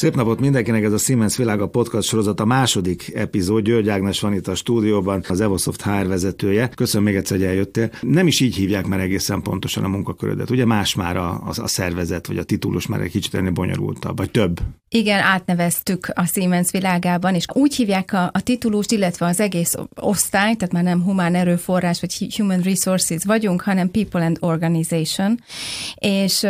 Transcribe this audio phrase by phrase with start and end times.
[0.00, 3.64] Szép napot mindenkinek, ez a Siemens Világa podcast sorozat a második epizód.
[3.64, 6.68] György Ágnes van itt a stúdióban, az Evosoft HR vezetője.
[6.68, 7.90] Köszönöm még egyszer, hogy eljöttél.
[8.00, 10.50] Nem is így hívják már egészen pontosan a munkakörödet.
[10.50, 14.16] Ugye más már a, a, a szervezet, vagy a titulus már egy kicsit ennél bonyolultabb,
[14.16, 14.60] vagy több.
[14.88, 20.54] Igen, átneveztük a Siemens világában, és úgy hívják a, a titulust, illetve az egész osztály,
[20.54, 25.40] tehát már nem humán erőforrás, vagy human resources vagyunk, hanem people and organization.
[25.94, 26.42] És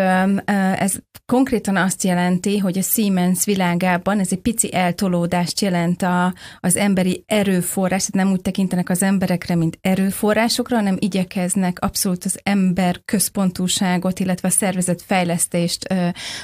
[0.74, 0.94] ez
[1.26, 7.24] konkrétan azt jelenti, hogy a Siemens világában ez egy pici eltolódást jelent a, az emberi
[7.26, 14.20] erőforrás, tehát nem úgy tekintenek az emberekre, mint erőforrásokra, hanem igyekeznek abszolút az ember központúságot,
[14.20, 15.94] illetve a szervezet fejlesztést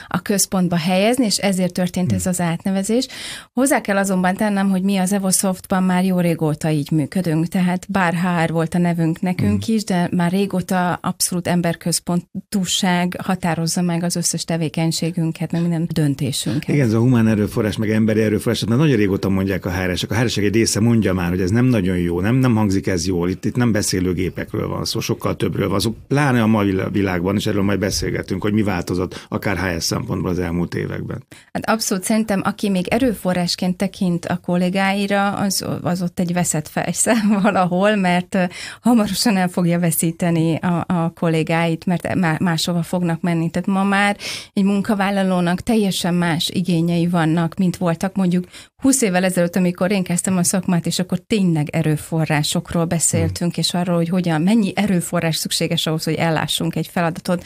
[0.07, 3.07] a központba helyezni, és ezért történt ez az átnevezés.
[3.53, 8.15] Hozzá kell azonban tennem, hogy mi az Evosoftban már jó régóta így működünk, tehát bár
[8.15, 14.45] HR volt a nevünk nekünk is, de már régóta abszolút emberközpontúság határozza meg az összes
[14.45, 16.75] tevékenységünket, meg minden döntésünket.
[16.75, 20.15] Igen, ez a humán erőforrás, meg emberi erőforrás, mert nagyon régóta mondják a hr A
[20.15, 23.29] hr egy része mondja már, hogy ez nem nagyon jó, nem, nem hangzik ez jól,
[23.29, 27.47] itt, itt nem beszélőgépekről van szó, sokkal többről van szó, pláne a mai világban, és
[27.47, 31.25] erről majd beszélgetünk, hogy mi változott akár HS szempontból az elmúlt években.
[31.53, 37.15] Hát abszolút szerintem, aki még erőforrásként tekint a kollégáira, az, az ott egy veszett fejsze
[37.43, 38.39] valahol, mert
[38.81, 43.51] hamarosan el fogja veszíteni a, a kollégáit, mert máshova fognak menni.
[43.51, 44.17] Tehát ma már
[44.53, 48.45] egy munkavállalónak teljesen más igényei vannak, mint voltak mondjuk
[48.83, 53.97] 20 évvel ezelőtt, amikor én kezdtem a szakmát, és akkor tényleg erőforrásokról beszéltünk, és arról,
[53.97, 57.45] hogy hogyan, mennyi erőforrás szükséges ahhoz, hogy ellássunk egy feladatot,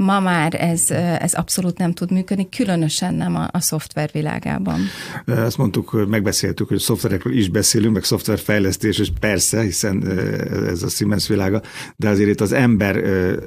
[0.00, 4.80] Ma már ez, ez abszolút nem tud működni, különösen nem a, a szoftver világában.
[5.26, 10.08] Azt mondtuk, megbeszéltük, hogy szoftverekről is beszélünk, meg szoftverfejlesztés, és persze, hiszen
[10.68, 11.62] ez a Siemens világa,
[11.96, 13.02] de azért itt az ember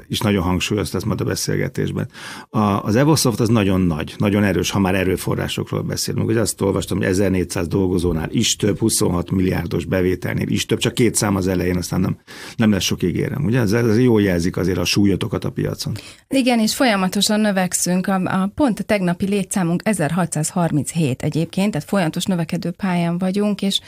[0.08, 2.10] is nagyon hangsúlyozta ezt majd a beszélgetésben.
[2.50, 6.28] A, az Evosoft az nagyon nagy, nagyon erős, ha már erőforrásokról beszélünk.
[6.28, 11.16] Ugye azt olvastam, hogy 1400 dolgozónál is több, 26 milliárdos bevételnél is több, csak két
[11.16, 12.18] szám az elején, aztán nem,
[12.56, 13.46] nem lesz sok ígérem.
[13.46, 15.94] Ugye ez, ez jól jelzik azért a súlyotokat a piacon.
[16.44, 18.08] Igen, és folyamatosan növekszünk.
[18.08, 23.80] A, a pont a tegnapi létszámunk 1637 egyébként, tehát folyamatos növekedő pályán vagyunk, és,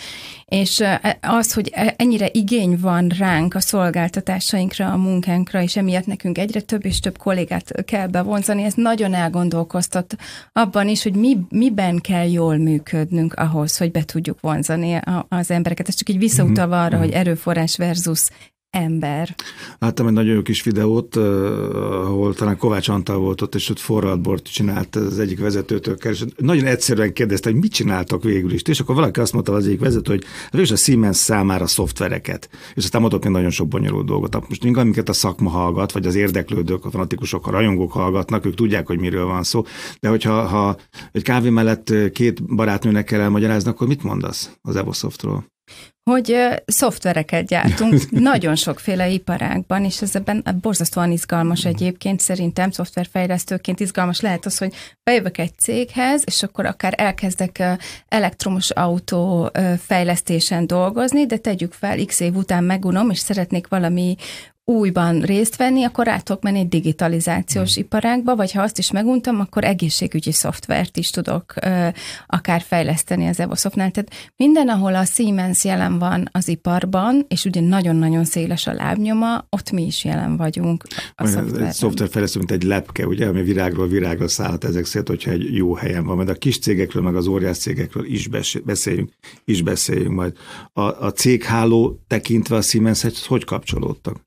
[0.46, 0.84] és
[1.22, 6.62] az, hogy e, ennyire igény van ránk a szolgáltatásainkra, a munkánkra, és emiatt nekünk egyre
[6.62, 10.16] több és több kollégát kell bevonzani, ez nagyon elgondolkoztat
[10.52, 15.88] abban is, hogy mi, miben kell jól működnünk ahhoz, hogy be tudjuk vonzani az embereket.
[15.88, 17.06] Ez csak így visszautalva arra, mhm.
[17.06, 18.28] hogy erőforrás versus
[18.76, 19.36] ember.
[19.80, 24.52] Láttam egy nagyon jó kis videót, ahol talán Kovács Antal volt ott, és ott forradbort
[24.52, 28.62] csinált az egyik vezetőtől, és nagyon egyszerűen kérdezte, hogy mit csináltak végül is.
[28.62, 32.50] És akkor valaki azt mondta az egyik vezető, hogy és a Siemens számára szoftvereket.
[32.76, 34.50] És aztán mondott még nagyon sok bonyolult dolgot.
[34.50, 38.56] Most minket amiket a szakma hallgat, vagy az érdeklődők, a fanatikusok, a rajongók hallgatnak, ők
[38.56, 39.64] tudják, hogy miről van szó.
[40.00, 40.78] De hogyha ha
[41.12, 45.55] egy kávé mellett két barátnőnek kell elmagyarázni, akkor mit mondasz az Evosoftról?
[46.12, 54.22] Hogy szoftvereket gyártunk nagyon sokféle iparágban, és ez ebben borzasztóan izgalmas egyébként, szerintem szoftverfejlesztőként izgalmas
[54.22, 54.74] lehet az, hogy
[55.04, 57.64] bejövök egy céghez, és akkor akár elkezdek
[58.08, 64.16] elektromos autó fejlesztésen dolgozni, de tegyük fel, x év után megunom, és szeretnék valami
[64.66, 67.82] újban részt venni, akkor át tudok menni egy digitalizációs mm.
[67.82, 71.88] iparágba, vagy ha azt is meguntam, akkor egészségügyi szoftvert is tudok ö,
[72.28, 73.92] akár fejleszteni az Evosoftnál.
[73.92, 79.46] Tehát minden, ahol a Siemens jelen van az iparban, és ugye nagyon-nagyon széles a lábnyoma,
[79.50, 80.84] ott mi is jelen vagyunk
[81.16, 81.68] a szoftverben.
[81.68, 85.74] Egy szoftverfejlesztő, mint egy lepke, ugye, ami virágról virágra szállhat ezek szerint, hogyha egy jó
[85.74, 86.16] helyen van.
[86.16, 88.28] Majd a kis cégekről, meg az óriás cégekről is
[88.64, 89.12] beszéljünk,
[89.46, 90.34] is beszéljünk majd.
[90.74, 94.18] A, a cégháló tekintve a Siemenshez hogy kapcsolódtak?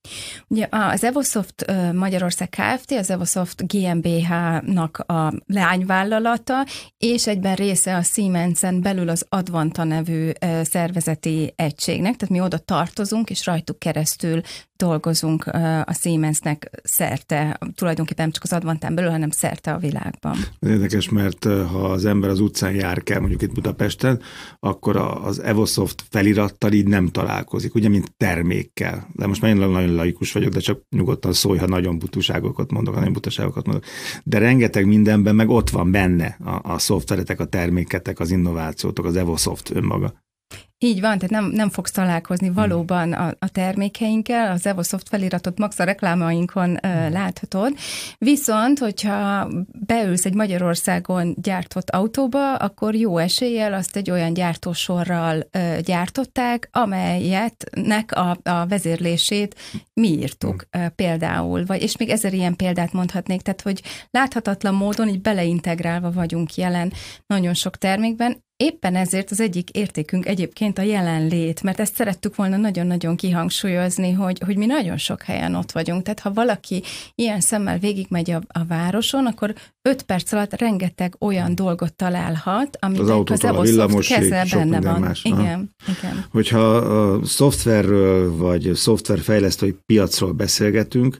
[0.47, 6.66] Ugye az Evosoft Magyarország Kft., az Evosoft GmbH-nak a leányvállalata,
[6.99, 10.31] és egyben része a Siemensen belül az Advanta nevű
[10.62, 14.41] szervezeti egységnek, tehát mi oda tartozunk, és rajtuk keresztül
[14.77, 15.47] dolgozunk
[15.84, 20.36] a Siemensnek szerte, tulajdonképpen nem csak az Advantán belül, hanem szerte a világban.
[20.60, 24.21] Érdekes, mert ha az ember az utcán jár kell, mondjuk itt Budapesten,
[24.60, 29.09] akkor az Evosoft felirattal így nem találkozik, ugye, mint termékkel.
[29.13, 32.92] De most már én nagyon laikus vagyok, de csak nyugodtan szólj, ha nagyon butaságokat mondok,
[32.92, 33.84] ha nagyon butaságokat mondok.
[34.24, 39.16] De rengeteg mindenben meg ott van benne a, a szoftveretek, a terméketek, az innovációtok, az
[39.16, 40.15] Evosoft önmaga.
[40.80, 42.57] Így van, tehát nem, nem fogsz találkozni hmm.
[42.57, 47.72] valóban a, a termékeinkkel, az Evosoft feliratot max a reklámainkon uh, láthatod,
[48.19, 49.48] viszont, hogyha
[49.86, 58.13] beülsz egy Magyarországon gyártott autóba, akkor jó eséllyel azt egy olyan gyártósorral uh, gyártották, amelyetnek
[58.13, 59.54] a, a vezérlését
[59.92, 65.09] mi írtuk uh, például, vagy, és még ezer ilyen példát mondhatnék, tehát hogy láthatatlan módon
[65.09, 66.92] így beleintegrálva vagyunk jelen
[67.27, 72.57] nagyon sok termékben, Éppen ezért az egyik értékünk egyébként a jelenlét, mert ezt szerettük volna
[72.57, 76.03] nagyon-nagyon kihangsúlyozni, hogy, hogy mi nagyon sok helyen ott vagyunk.
[76.03, 76.83] Tehát ha valaki
[77.15, 82.99] ilyen szemmel végigmegy a, a városon, akkor öt perc alatt rengeteg olyan dolgot találhat, amit
[82.99, 85.01] az, az villamos kezel benne van.
[85.01, 85.25] Más.
[85.25, 86.25] Igen, igen.
[86.31, 91.19] Hogyha a szoftverről vagy szoftverfejlesztői piacról beszélgetünk,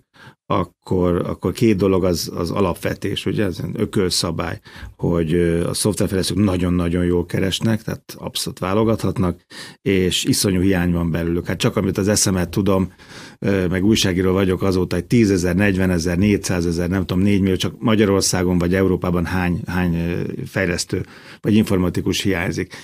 [0.51, 4.61] akkor, akkor két dolog az, az alapvetés, ugye, ez ökölszabály,
[4.97, 5.35] hogy
[5.67, 9.45] a szoftverfejlesztők nagyon-nagyon jól keresnek, tehát abszolút válogathatnak,
[9.83, 11.47] és iszonyú hiány van belőlük.
[11.47, 12.93] Hát csak amit az eszemet tudom,
[13.71, 17.57] meg újságíró vagyok azóta, hogy 10 ezer, 40 ezer, 400 ezer, nem tudom, 4 millió,
[17.57, 21.07] csak Magyarországon vagy Európában hány, hány fejlesztő
[21.41, 22.75] vagy informatikus hiányzik.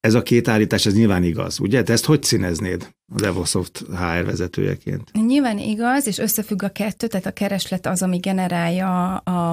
[0.00, 1.82] Ez a két állítás, ez nyilván igaz, ugye?
[1.82, 5.12] Te ezt hogy színeznéd az Evosoft HR vezetőjeként?
[5.26, 9.50] Nyilván igaz, és összefügg a kettő, tehát a kereslet az, ami generálja a, a,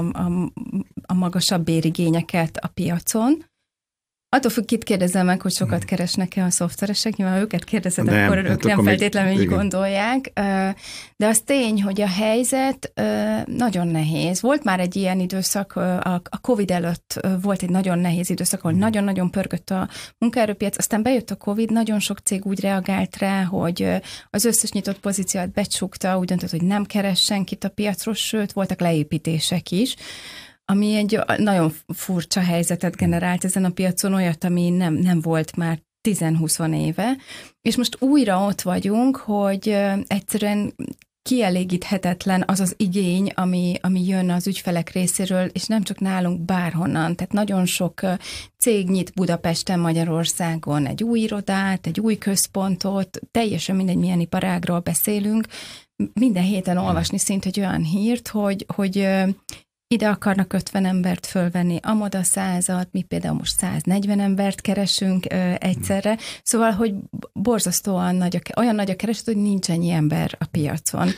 [1.05, 3.45] a magasabb bérigényeket a piacon,
[4.35, 5.87] Attól függ, kit kérdezem meg, hogy sokat hmm.
[5.87, 10.31] keresnek-e a szoftveresek, nyilván őket kérdezed, nem, akkor hát ők nem feltétlenül így gondolják.
[11.15, 12.93] De az tény, hogy a helyzet
[13.45, 14.41] nagyon nehéz.
[14.41, 18.79] Volt már egy ilyen időszak, a Covid előtt volt egy nagyon nehéz időszak, ahol hmm.
[18.79, 23.87] nagyon-nagyon pörgött a munkaerőpiac, aztán bejött a Covid, nagyon sok cég úgy reagált rá, hogy
[24.29, 28.79] az összes nyitott pozíciót becsukta, úgy döntött, hogy nem keres senkit a piacról, sőt, voltak
[28.79, 29.95] leépítések is
[30.65, 35.79] ami egy nagyon furcsa helyzetet generált ezen a piacon, olyat, ami nem, nem volt már
[36.09, 37.17] 10-20 éve,
[37.61, 39.77] és most újra ott vagyunk, hogy
[40.07, 40.73] egyszerűen
[41.29, 47.15] kielégíthetetlen az az igény, ami, ami jön az ügyfelek részéről, és nem csak nálunk, bárhonnan.
[47.15, 48.01] Tehát nagyon sok
[48.57, 55.47] cég nyit Budapesten, Magyarországon egy új irodát, egy új központot, teljesen mindegy, milyen iparágról beszélünk.
[56.13, 59.07] Minden héten olvasni szint egy olyan hírt, hogy, hogy
[59.87, 66.17] ide akarnak 50 embert fölvenni, amoda százat, mi például most 140 embert keresünk ö, egyszerre,
[66.43, 66.93] szóval, hogy
[67.33, 71.09] borzasztóan nagy a, olyan nagy a kereslet, hogy nincs ennyi ember a piacon.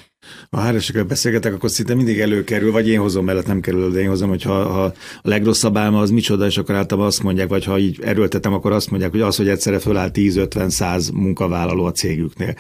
[0.50, 4.08] Ha háresekkel beszélgetek, akkor szinte mindig előkerül, vagy én hozom mellett, nem kerül, de én
[4.08, 7.64] hozom, hogy ha, ha a legrosszabb álma az micsoda, és akkor általában azt mondják, vagy
[7.64, 12.56] ha így erőltetem, akkor azt mondják, hogy az, hogy egyszerre föláll 10-50-100 munkavállaló a cégüknél.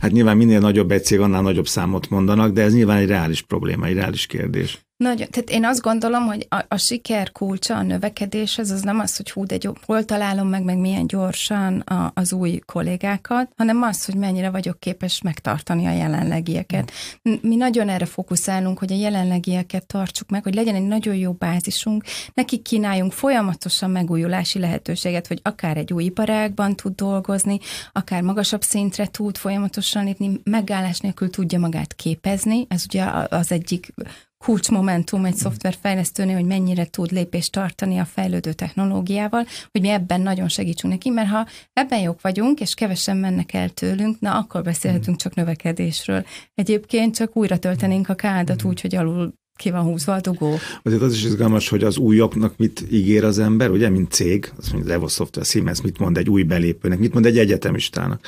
[0.00, 3.42] Hát nyilván minél nagyobb egy cég, annál nagyobb számot mondanak, de ez nyilván egy reális
[3.42, 4.80] probléma, egy reális kérdés.
[5.02, 9.16] Nagyon, tehát én azt gondolom, hogy a, a siker kulcsa, a növekedéshez az nem az,
[9.16, 14.04] hogy hú, de hol találom meg, meg milyen gyorsan a, az új kollégákat, hanem az,
[14.04, 16.92] hogy mennyire vagyok képes megtartani a jelenlegieket.
[17.22, 22.04] Mi nagyon erre fókuszálunk, hogy a jelenlegieket tartsuk meg, hogy legyen egy nagyon jó bázisunk,
[22.34, 27.58] nekik kínáljunk folyamatosan megújulási lehetőséget, hogy akár egy új iparágban tud dolgozni,
[27.92, 33.92] akár magasabb szintre tud folyamatosan lépni, megállás nélkül tudja magát képezni, ez ugye az egyik
[34.42, 40.48] kulcsmomentum egy szoftverfejlesztőnél, hogy mennyire tud lépést tartani a fejlődő technológiával, hogy mi ebben nagyon
[40.48, 45.16] segítsünk neki, mert ha ebben jók vagyunk, és kevesen mennek el tőlünk, na akkor beszélhetünk
[45.16, 46.24] csak növekedésről.
[46.54, 50.58] Egyébként csak újra töltenénk a kádat úgy, hogy alul ki van húzva a dugó.
[50.82, 54.72] Azért az is izgalmas, hogy az újabbnak mit ígér az ember, ugye, mint cég, azt
[54.72, 58.20] mondja az Evo Software Siemens, mit mond egy új belépőnek, mit mond egy egyetemistának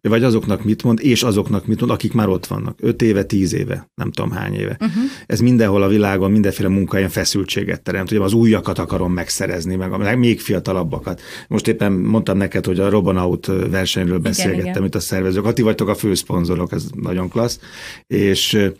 [0.00, 2.78] vagy azoknak mit mond, és azoknak mit mond, akik már ott vannak.
[2.80, 4.76] Öt éve, tíz éve, nem tudom hány éve.
[4.80, 5.02] Uh-huh.
[5.26, 8.10] Ez mindenhol a világon, mindenféle munkahelyen feszültséget teremt.
[8.10, 11.20] Ugye az újakat akarom megszerezni, meg a még fiatalabbakat.
[11.48, 14.84] Most éppen mondtam neked, hogy a Robonaut versenyről beszélgettem igen, igen.
[14.84, 15.44] itt a szervezők.
[15.44, 17.60] Ha ti vagytok a főszponzorok, ez nagyon klassz.
[18.06, 18.70] És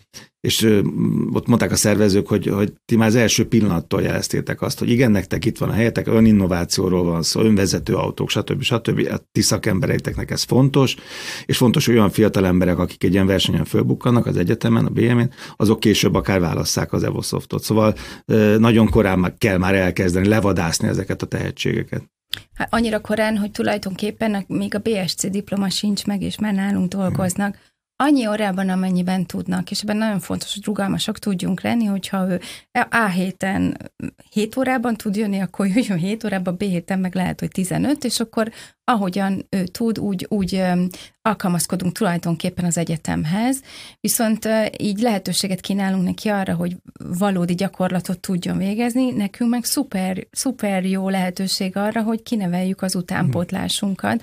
[0.41, 0.83] és
[1.33, 5.11] ott mondták a szervezők, hogy, hogy ti már az első pillanattól jeleztétek azt, hogy igen,
[5.11, 8.63] nektek itt van a helyetek, innovációról van szó, önvezető autók, stb.
[8.63, 9.09] stb.
[9.11, 10.97] A ti szakembereiteknek ez fontos,
[11.47, 15.33] és fontos, hogy olyan fiatal emberek, akik egy ilyen versenyen fölbukkannak az egyetemen, a BM-én,
[15.57, 17.63] azok később akár válasszák az Evosoftot.
[17.63, 17.95] Szóval
[18.59, 22.03] nagyon korán kell már elkezdeni levadászni ezeket a tehetségeket.
[22.55, 27.55] Hát annyira korán, hogy tulajdonképpen még a BSC diploma sincs meg, és már nálunk dolgoznak.
[27.55, 32.41] Hmm annyi órában, amennyiben tudnak, és ebben nagyon fontos, hogy rugalmasak tudjunk lenni, hogyha ő
[32.91, 33.77] A héten
[34.31, 38.21] 7 órában tud jönni, akkor jöjjön 7 órában, B héten meg lehet, hogy 15, és
[38.21, 38.53] akkor
[38.85, 40.63] ahogyan ő tud, úgy, úgy
[41.23, 43.63] alkalmazkodunk tulajdonképpen az egyetemhez,
[44.01, 46.77] viszont így lehetőséget kínálunk neki arra, hogy
[47.19, 54.23] valódi gyakorlatot tudjon végezni, nekünk meg szuper, szuper jó lehetőség arra, hogy kineveljük az utánpótlásunkat,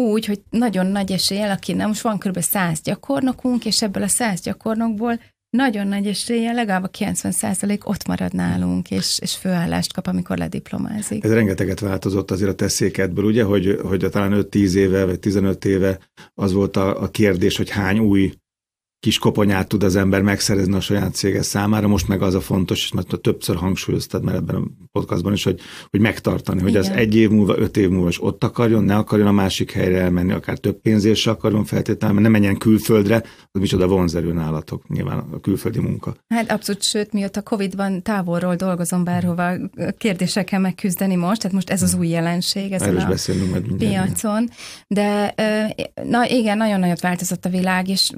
[0.00, 2.40] úgy, hogy nagyon nagy eséllyel, aki nem, most van kb.
[2.40, 8.34] 100 gyakornokunk, és ebből a 100 gyakornokból nagyon nagy esélye, legalább a 90% ott marad
[8.34, 11.24] nálunk, és, és főállást kap, amikor lediplomázik.
[11.24, 15.98] Ez rengeteget változott azért a teszékedből, ugye, hogy, hogy talán 5-10 éve, vagy 15 éve
[16.34, 18.32] az volt a, a kérdés, hogy hány új
[19.00, 22.82] kis koponyát tud az ember megszerezni a saját cége számára, most meg az a fontos,
[22.82, 25.60] és mert többször hangsúlyoztad már ebben a podcastban is, hogy,
[25.90, 26.82] hogy megtartani, hogy Igen.
[26.82, 30.00] az egy év múlva, öt év múlva is ott akarjon, ne akarjon a másik helyre
[30.00, 33.22] elmenni, akár több pénzért se akarjon feltétlenül, mert ne menjen külföldre,
[33.52, 36.16] az micsoda vonzerő nálatok, nyilván a külföldi munka.
[36.28, 39.52] Hát abszolút, sőt, mióta Covid-ban távolról dolgozom bárhova,
[39.98, 44.48] kérdésekkel megküzdeni most, tehát most ez az új jelenség ezen a beszélünk piacon.
[44.86, 45.34] De
[46.04, 48.10] na igen, nagyon nagyot változott a világ, és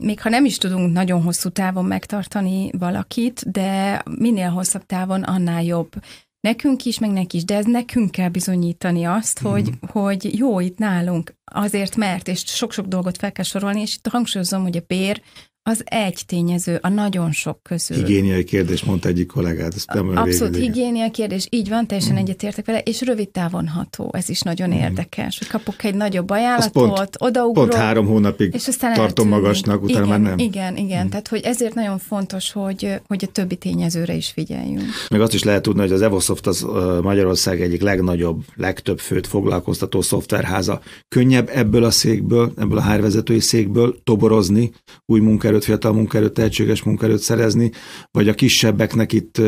[0.00, 5.62] még ha nem is tudunk nagyon hosszú távon megtartani valakit, de minél hosszabb távon, annál
[5.62, 5.92] jobb.
[6.40, 9.50] Nekünk is, meg neki is, de ez nekünk kell bizonyítani azt, mm.
[9.50, 14.06] hogy, hogy jó itt nálunk, azért mert, és sok-sok dolgot fel kell sorolni, és itt
[14.06, 15.22] hangsúlyozom, hogy a bér
[15.62, 17.96] az egy tényező a nagyon sok közül.
[17.96, 19.74] Higiéniai kérdés, mondta egyik kollégát.
[19.94, 22.18] Nem Abszolút higiéniai kérdés, így van, teljesen mm.
[22.18, 24.72] egyetértek vele, és rövid távon ható, ez is nagyon mm.
[24.72, 27.68] érdekes, hogy kapok egy nagyobb ajánlatot, pont, odaugrok.
[27.68, 29.32] Pont három hónapig és aztán tartom eltűnik.
[29.32, 30.38] magasnak, utána igen, már nem.
[30.38, 31.08] Igen, igen, mm.
[31.08, 34.84] tehát hogy ezért nagyon fontos, hogy, hogy a többi tényezőre is figyeljünk.
[35.10, 36.66] Meg azt is lehet tudni, hogy az Evosoft az
[37.02, 40.80] Magyarország egyik legnagyobb, legtöbb főt foglalkoztató szoftverháza.
[41.08, 44.72] Könnyebb ebből a székből, ebből a hárvezetői székből toborozni
[45.06, 47.70] új munkaerőt munkaerőt, fiatal munkaerőt, tehetséges munkaerőt szerezni,
[48.10, 49.40] vagy a kisebbeknek itt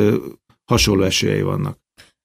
[0.64, 1.78] hasonló esélyei vannak?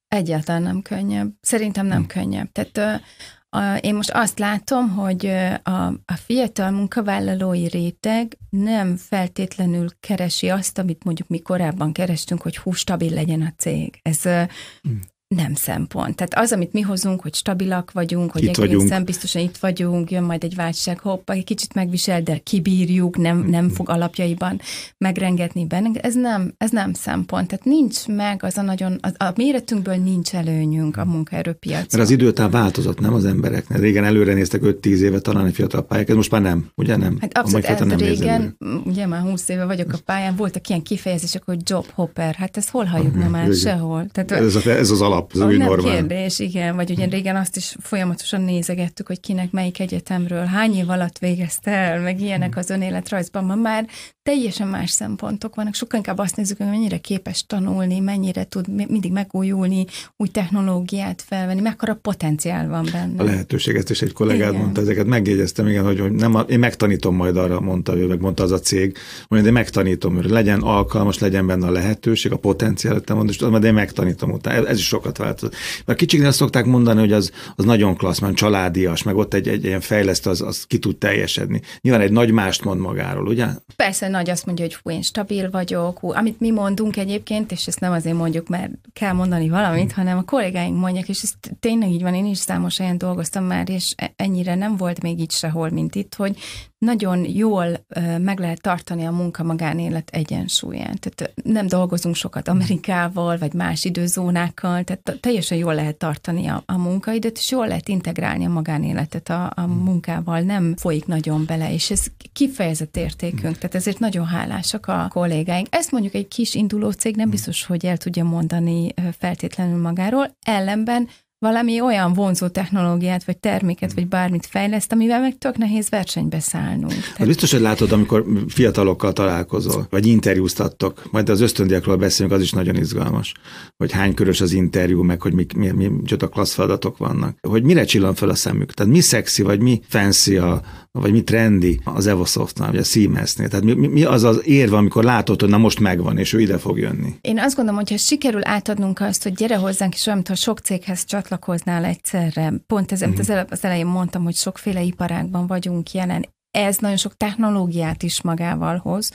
[0.08, 1.34] Egyáltalán nem könnyebb.
[1.42, 2.08] Szerintem nem hm.
[2.08, 2.52] könnyebb.
[2.52, 3.02] Tehát
[3.50, 5.26] a, én most azt látom, hogy
[5.64, 12.58] a, a fiatal munkavállalói réteg nem feltétlenül keresi azt, amit mondjuk mi korábban kerestünk, hogy
[12.58, 14.00] hú, stabil legyen a cég.
[14.02, 16.16] Ez, hm nem szempont.
[16.16, 19.06] Tehát az, amit mi hozunk, hogy stabilak vagyunk, hogy itt egészen vagyunk.
[19.06, 23.64] biztosan itt vagyunk, jön majd egy válság, hopp, egy kicsit megvisel, de kibírjuk, nem, nem
[23.64, 23.74] mm-hmm.
[23.74, 24.62] fog alapjaiban
[24.98, 27.48] megrengetni bennünk, ez nem, ez nem szempont.
[27.48, 31.88] Tehát nincs meg az a nagyon, a, a méretünkből nincs előnyünk a munkaerőpiacon.
[31.92, 33.80] Mert az időtán változott, nem az embereknek.
[33.80, 37.18] Régen előre néztek 5-10 éve talán egy fiatal pályák, ez most már nem, ugye nem?
[37.22, 41.44] Hát abszolút, ez nem régen, ugye már 20 éve vagyok a pályán, voltak ilyen kifejezések,
[41.46, 44.08] hogy job hopper, hát ezt hol halljuk ma már sehol.
[44.12, 45.94] Tehát, ez, az, ez az alap alap, az új nem normál.
[45.94, 50.90] kérdés, igen, vagy ugye régen azt is folyamatosan nézegettük, hogy kinek melyik egyetemről, hány év
[50.90, 53.44] alatt végezte el, meg ilyenek az önéletrajzban.
[53.44, 53.88] Ma már
[54.24, 59.12] teljesen más szempontok vannak, sokkal inkább azt nézzük, hogy mennyire képes tanulni, mennyire tud mindig
[59.12, 59.86] megújulni,
[60.18, 63.22] új technológiát felvenni, mekkora potenciál van benne.
[63.22, 64.62] A lehetőség, ezt is egy kollégád igen.
[64.62, 68.22] mondta, ezeket megjegyeztem, igen, hogy, hogy nem, a, én megtanítom majd arra, mondta ő, meg
[68.22, 68.98] mondta az a cég,
[69.28, 73.40] hogy én megtanítom, hogy legyen alkalmas, legyen benne a lehetőség, a potenciál, te mondod, és
[73.40, 74.68] majd én megtanítom utána.
[74.68, 75.56] Ez is sokat változott.
[75.86, 79.64] Mert kicsiknél szokták mondani, hogy az, az nagyon klassz, mert családias, meg ott egy, egy
[79.64, 81.62] ilyen fejlesztő, az, az ki tud teljesedni.
[81.82, 83.48] Nyilván egy nagy mást mond magáról, ugye?
[83.76, 87.68] Persze, nagy azt mondja, hogy hú, én stabil vagyok, hú, amit mi mondunk egyébként, és
[87.68, 90.04] ezt nem azért mondjuk, mert kell mondani valamit, hmm.
[90.04, 93.70] hanem a kollégáink mondják, és ez tényleg így van, én is számos helyen dolgoztam már,
[93.70, 96.38] és e, ennyire nem volt még itt sehol, mint itt, hogy
[96.78, 97.86] nagyon jól
[98.18, 101.00] meg lehet tartani a munka-magánélet egyensúlyát.
[101.00, 106.78] Tehát nem dolgozunk sokat Amerikával, vagy más időzónákkal, tehát teljesen jól lehet tartani a, a
[106.78, 111.92] munkaidőt, és jól lehet integrálni a magánéletet a, a munkával, nem folyik nagyon bele, és
[111.92, 115.68] ez kifejezett értékünk, tehát ezért nagyon hálásak a kollégáink.
[115.70, 121.08] Ezt mondjuk egy kis induló cég nem biztos, hogy el tudja mondani feltétlenül magáról, ellenben
[121.40, 126.92] valami olyan vonzó technológiát, vagy terméket, vagy bármit fejleszt, amivel meg tök nehéz versenybe szállnunk.
[126.92, 127.28] Tehát...
[127.28, 132.76] Biztos, hogy látod, amikor fiatalokkal találkozol, vagy interjúztattok, majd az ösztöndiakról beszélünk, az is nagyon
[132.76, 133.34] izgalmas,
[133.78, 137.38] hogy hány körös az interjú, meg hogy mi, mi, mi, mi a klassz feladatok vannak.
[137.48, 138.74] Hogy mire csillan fel a szemük.
[138.74, 140.62] Tehát mi szexi, vagy mi fancy, a,
[141.00, 143.48] vagy mi trendi az Evosoftnál, vagy a Siemensnél.
[143.48, 146.58] Tehát mi, mi az az érve, amikor látod, hogy na most megvan, és ő ide
[146.58, 147.16] fog jönni.
[147.22, 150.60] Én azt gondolom, hogy ha sikerül átadnunk azt, hogy gyere hozzánk, és olyan, mintha sok
[150.60, 152.54] céghez csat csatlakoznál egyszerre.
[152.68, 153.40] Pont ez, mhm.
[153.50, 156.26] az elején mondtam, hogy sokféle iparágban vagyunk jelen,
[156.58, 159.12] ez nagyon sok technológiát is magával hoz.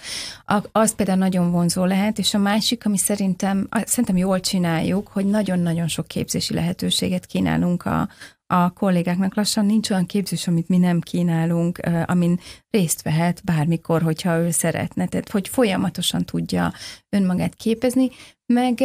[0.72, 5.88] Az például nagyon vonzó lehet, és a másik, ami szerintem, szerintem jól csináljuk, hogy nagyon-nagyon
[5.88, 8.08] sok képzési lehetőséget kínálunk a,
[8.46, 9.34] a kollégáknak.
[9.34, 15.06] Lassan nincs olyan képzés, amit mi nem kínálunk, amin részt vehet bármikor, hogyha ő szeretne.
[15.06, 16.72] Tehát, hogy folyamatosan tudja
[17.08, 18.10] önmagát képezni,
[18.46, 18.82] meg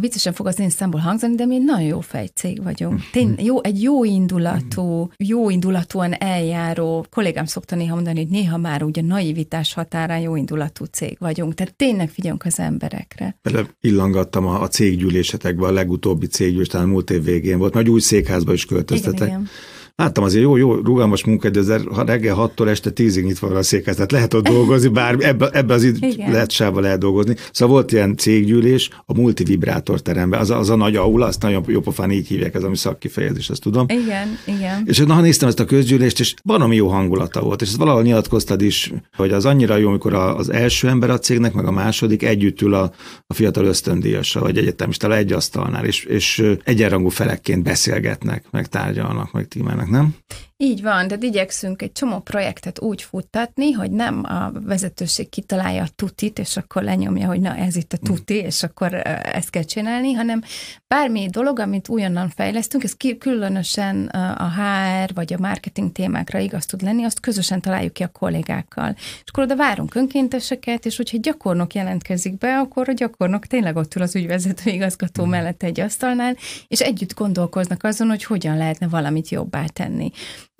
[0.00, 3.00] Viccesen fog az én számból hangzani, de mi egy nagyon jó fejcég vagyunk.
[3.12, 8.82] Tény, jó, egy jó indulatú, jó indulatúan eljáró, kollégám szokta néha mondani, hogy néha már
[8.82, 11.54] ugye naivitás határán jó indulatú cég vagyunk.
[11.54, 13.36] Tehát tényleg figyelünk az emberekre.
[13.42, 18.00] Bele illangattam a, a céggyűlésetekbe, a legutóbbi céggyűlés, talán múlt év végén volt, mert új
[18.00, 19.28] székházba is költöztetek.
[19.28, 19.48] Igen, igen
[19.96, 23.62] láttam azért jó, jó rugalmas munkaidő, de ha reggel 6-tól este 10-ig nyitva van a
[23.62, 27.36] székhez, tehát lehet ott dolgozni, bár ebbe, ebbe az idő lehet sába lehet dolgozni.
[27.52, 31.80] Szóval volt ilyen céggyűlés a multivibrátor teremben, az, az a nagy aula, azt nagyon jó
[31.80, 33.86] pofán így hívják, ez ami szakkifejezés, azt tudom.
[33.88, 34.82] Igen, igen.
[34.84, 38.62] És na, néztem ezt a közgyűlést, és valami jó hangulata volt, és ezt valahol nyilatkoztad
[38.62, 42.60] is, hogy az annyira jó, amikor az első ember a cégnek, meg a második együtt
[42.60, 42.92] ül a,
[43.26, 49.48] a fiatal ösztöndíjasa, vagy egyetemista egy asztalnál, és, és egyenrangú felekként beszélgetnek, meg tárgyalnak, meg
[49.48, 50.14] tímának, nem?
[50.56, 55.88] Így van, de igyekszünk egy csomó projektet úgy futtatni, hogy nem a vezetőség kitalálja a
[55.94, 60.12] tutit, és akkor lenyomja, hogy na ez itt a tuti, és akkor ezt kell csinálni,
[60.12, 60.42] hanem
[60.86, 66.82] bármi dolog, amit újonnan fejlesztünk, ez különösen a HR vagy a marketing témákra igaz tud
[66.82, 68.94] lenni, azt közösen találjuk ki a kollégákkal.
[68.96, 73.94] És akkor oda várunk önkénteseket, és hogyha gyakornok jelentkezik be, akkor a gyakornok tényleg ott
[73.94, 76.36] ül az ügyvezető igazgató mellett egy asztalnál,
[76.68, 80.10] és együtt gondolkoznak azon, hogy hogyan lehetne valamit jobbá tenni.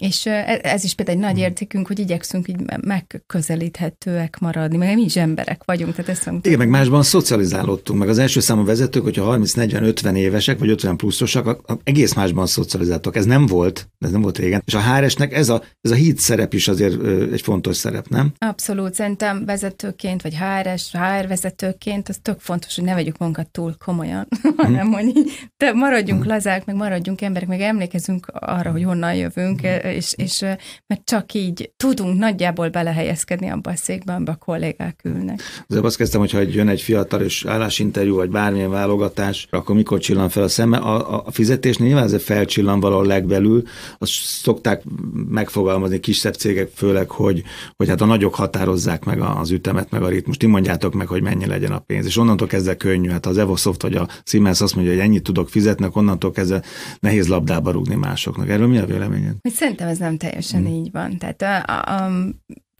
[0.02, 5.02] És e, ez is például egy nagy értékünk, hogy igyekszünk így megközelíthetőek maradni, meg mi
[5.02, 5.94] is emberek vagyunk.
[5.94, 10.68] Tehát ezt Igen, meg másban szocializálódtunk, meg az első számú vezetők, hogyha 30-40-50 évesek, vagy
[10.68, 13.16] 50 pluszosak, egész másban szocializáltak.
[13.16, 14.62] Ez nem volt, ez nem volt régen.
[14.64, 18.32] És a HR-esnek ez a, ez a híd szerep is azért egy fontos szerep, nem?
[18.38, 23.76] Abszolút, szerintem vezetőként, vagy HR-es, HR vezetőként, az tök fontos, hogy ne vegyük magunkat túl
[23.84, 25.32] komolyan, hanem hogy így,
[25.74, 26.30] maradjunk hmm.
[26.30, 30.40] lazák, meg maradjunk emberek, meg emlékezünk arra, hogy honnan jövünk, és, és
[30.86, 35.42] mert csak így tudunk nagyjából belehelyezkedni abba a székbe, amiben a kollégák ülnek.
[35.68, 39.98] Azért azt kezdtem, hogy ha jön egy fiatal és állásinterjú, vagy bármilyen válogatás, akkor mikor
[39.98, 40.76] csillan fel a szeme?
[40.76, 43.62] A, a fizetés nyilván ez felcsillan valahol legbelül,
[43.98, 44.82] azt szokták
[45.28, 47.42] megfogalmazni kisebb cégek főleg, hogy,
[47.76, 50.38] hogy hát a nagyok határozzák meg az ütemet, meg a ritmust.
[50.38, 52.06] Ti mondjátok meg, hogy mennyi legyen a pénz.
[52.06, 53.08] És onnantól kezdve könnyű.
[53.08, 56.62] Hát az Evosoft vagy a Siemens azt mondja, hogy ennyit tudok fizetni, onnantól kezdve
[57.00, 58.48] nehéz labdába rúgni másoknak.
[58.48, 59.34] Erről mi a véleményed?
[59.74, 60.66] Szerintem ez nem teljesen mm.
[60.66, 61.18] így van.
[61.18, 62.10] Tehát a, a, a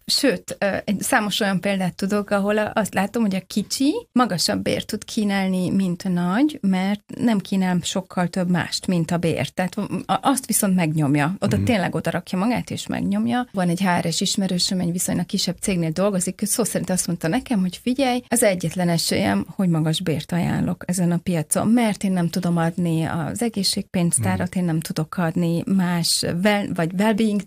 [0.07, 0.59] Sőt,
[0.99, 6.03] számos olyan példát tudok, ahol azt látom, hogy a kicsi magasabb bért tud kínálni, mint
[6.03, 9.49] a nagy, mert nem kínál sokkal több mást, mint a bér.
[9.49, 11.35] Tehát azt viszont megnyomja.
[11.41, 11.65] Oda mm.
[11.65, 13.49] tényleg oda rakja magát, és megnyomja.
[13.53, 17.61] Van egy HRS ismerősöm, egy viszonylag kisebb cégnél dolgozik, ő szó szerint azt mondta nekem,
[17.61, 22.29] hogy figyelj, az egyetlen esélyem, hogy magas bért ajánlok ezen a piacon, mert én nem
[22.29, 24.61] tudom adni az egészségpénztárat, mm.
[24.61, 27.43] én nem tudok adni más well, vagy well-being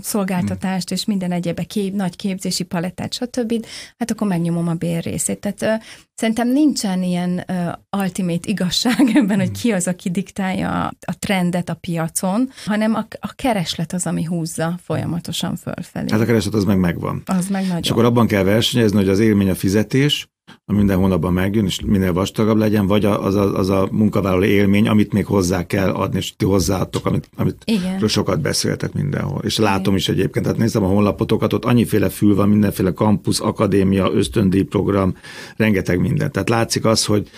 [0.00, 0.94] szolgáltatást, mm.
[0.94, 3.66] és minden egyébe kép nagy képzési palettát, stb.,
[3.98, 5.40] hát akkor megnyomom a bérrészét.
[5.40, 11.18] Tehát uh, szerintem nincsen ilyen uh, ultimate igazság ebben, hogy ki az, aki diktálja a
[11.18, 16.10] trendet a piacon, hanem a, a kereslet az, ami húzza folyamatosan fölfelé.
[16.10, 17.22] Hát a kereslet az meg megvan.
[17.26, 17.82] Az meg nagyon.
[17.82, 20.31] És akkor abban kell versenyezni, hogy az élmény a fizetés,
[20.72, 25.12] minden hónapban megjön, és minél vastagabb legyen, vagy az a, az a munkavállaló élmény, amit
[25.12, 27.64] még hozzá kell adni, és ti hozzáadtok, amit, amit
[28.08, 29.40] sokat beszéltek mindenhol.
[29.44, 29.70] És Igen.
[29.70, 34.62] látom is egyébként, tehát nézem a honlapotokat, ott annyiféle fül van, mindenféle kampusz, akadémia, ösztöndíj
[34.62, 35.16] program,
[35.56, 36.32] rengeteg minden.
[36.32, 37.30] Tehát látszik az, hogy,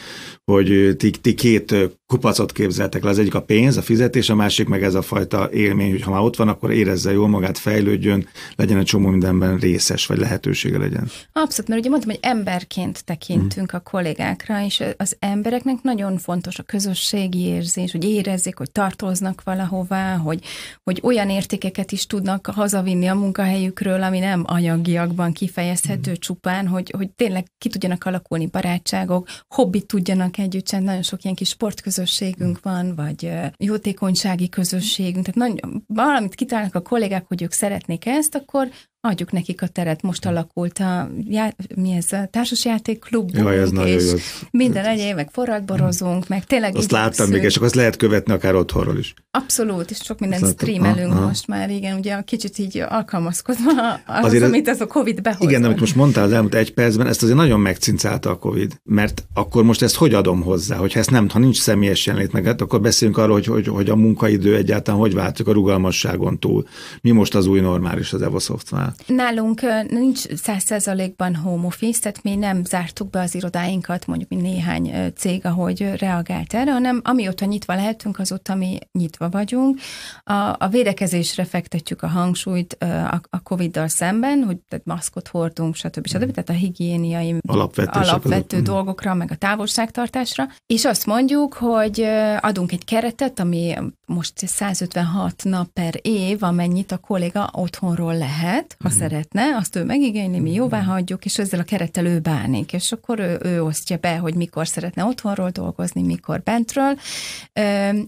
[0.44, 1.74] hogy ti, ti két
[2.06, 5.48] kupacot képzeltek le, az egyik a pénz, a fizetés, a másik meg ez a fajta
[5.52, 9.58] élmény, hogy ha már ott van, akkor érezze jól magát, fejlődjön, legyen egy csomó mindenben
[9.58, 11.10] részes, vagy lehetősége legyen.
[11.32, 13.80] Abszolút, mert ugye mondtam, hogy emberként tekintünk hmm.
[13.84, 20.16] a kollégákra, és az embereknek nagyon fontos a közösségi érzés, hogy érezzék, hogy tartoznak valahová,
[20.16, 20.44] hogy,
[20.82, 26.20] hogy olyan értékeket is tudnak hazavinni a munkahelyükről, ami nem anyagiakban kifejezhető hmm.
[26.20, 31.48] csupán, hogy, hogy tényleg ki tudjanak alakulni barátságok, hobbit tudjanak együtt nagyon sok ilyen kis
[31.48, 38.34] sportközösségünk van, vagy jótékonysági közösségünk, tehát nagyon, valamit kitalálnak a kollégák, hogy ők szeretnék ezt,
[38.34, 38.68] akkor
[39.04, 40.02] adjuk nekik a teret.
[40.02, 43.30] Most alakult a, já, mi ez, a társasjáték klub.
[43.34, 44.12] Jaj, ez nagyon jó.
[44.50, 48.54] Minden egyéb, meg forradborozunk, meg tényleg Azt láttam még, és akkor azt lehet követni akár
[48.54, 49.14] otthonról is.
[49.30, 51.26] Abszolút, és sok mindent streamelünk ha, ha.
[51.26, 53.70] most már, igen, ugye kicsit így alkalmazkodva
[54.06, 55.48] az, azért amit ez a Covid behozott.
[55.48, 59.24] Igen, amit most mondtál az elmúlt egy percben, ezt azért nagyon megcincálta a Covid, mert
[59.34, 62.60] akkor most ezt hogy adom hozzá, hogyha ezt nem, ha nincs személyes jelenlét meg, hát
[62.60, 66.66] akkor beszéljünk arról, hogy, hogy, hogy a munkaidő egyáltalán hogy változik a rugalmasságon túl.
[67.00, 68.93] Mi most az új normális az Evosoftnál?
[69.06, 74.36] Nálunk nincs száz százalékban home office, tehát mi nem zártuk be az irodáinkat, mondjuk mi
[74.36, 79.78] néhány cég, ahogy reagált erre, hanem amióta nyitva lehetünk, azóta mi nyitva vagyunk.
[80.22, 86.06] A, a védekezésre fektetjük a hangsúlyt a, a COVID-dal szemben, hogy tehát maszkot hordunk, stb.
[86.06, 86.24] stb.
[86.24, 86.28] Mm.
[86.28, 88.66] Tehát a higiéniai alapvető, alapvető azok.
[88.66, 90.48] dolgokra, meg a távolságtartásra.
[90.66, 92.06] És azt mondjuk, hogy
[92.40, 93.74] adunk egy keretet, ami
[94.06, 98.98] most 156 nap per év, amennyit a kolléga otthonról lehet, ha mm.
[98.98, 103.18] szeretne, azt ő megigényli, mi jóvá hagyjuk, és ezzel a kerettel ő bánik, és akkor
[103.18, 106.98] ő, ő osztja be, hogy mikor szeretne otthonról dolgozni, mikor bentről,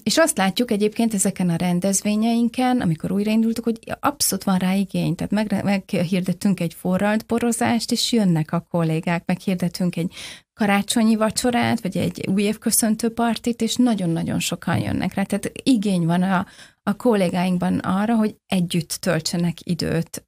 [0.02, 5.32] és azt látjuk egyébként ezeken a rendezvényeinken, amikor újraindultuk, hogy abszolút van rá igény, tehát
[5.32, 10.12] meg, meghirdettünk egy forralt borozást, és jönnek a kollégák, meghirdetünk egy
[10.56, 15.22] karácsonyi vacsorát, vagy egy új évköszöntő partit, és nagyon-nagyon sokan jönnek rá.
[15.22, 16.46] Tehát igény van a,
[16.82, 20.24] a kollégáinkban arra, hogy együtt töltsenek időt.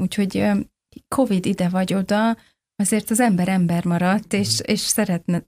[0.00, 0.50] Úgyhogy
[1.08, 2.36] Covid ide vagy oda,
[2.80, 5.42] azért az ember ember maradt, és, és szeretne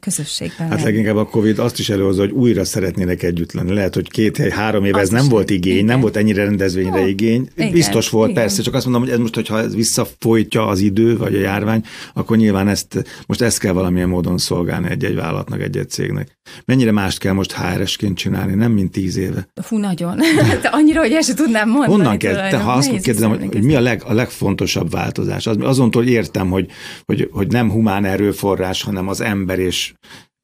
[0.00, 3.72] közösségben Hát leginkább a Covid azt is előhozza, hogy újra szeretnének együtt lenni.
[3.72, 5.84] Lehet, hogy két, három év ez nem volt igény, igen.
[5.84, 7.48] nem volt ennyire rendezvényre oh, igény.
[7.56, 8.42] Igen, Biztos volt, igen.
[8.42, 11.84] persze, csak azt mondom, hogy ez most, hogyha ez visszafolytja az idő, vagy a járvány,
[12.14, 16.37] akkor nyilván ezt, most ezt kell valamilyen módon szolgálni egy-egy vállalatnak, egy-egy cégnek.
[16.64, 19.48] Mennyire mást kell most HR-esként csinálni, nem mint tíz éve?
[19.62, 20.18] Fú, nagyon.
[20.48, 21.92] Hát annyira, hogy ezt tudnám mondani.
[21.92, 22.48] Honnan kell?
[22.48, 25.46] Te, ha azt kérdezem, hogy, hogy mi a, leg, a legfontosabb változás?
[25.46, 26.70] Az, azontól értem, hogy,
[27.04, 29.92] hogy, hogy nem humán erőforrás, hanem az ember és,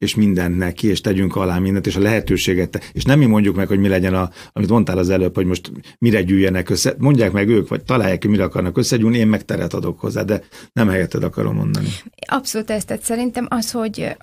[0.05, 3.67] és mindent neki, és tegyünk alá mindent, és a lehetőséget, és nem mi mondjuk meg,
[3.67, 7.49] hogy mi legyen, a, amit mondtál az előbb, hogy most mire gyűjjenek össze, mondják meg
[7.49, 10.41] ők, vagy találják ki, mire akarnak összegyúlni, én meg teret adok hozzá, de
[10.73, 11.87] nem helyetted akarom mondani.
[12.27, 14.15] Abszolút ezt, tehát szerintem az, hogy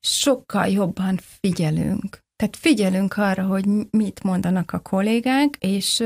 [0.00, 2.22] sokkal jobban figyelünk.
[2.36, 6.02] Tehát figyelünk arra, hogy mit mondanak a kollégák, és,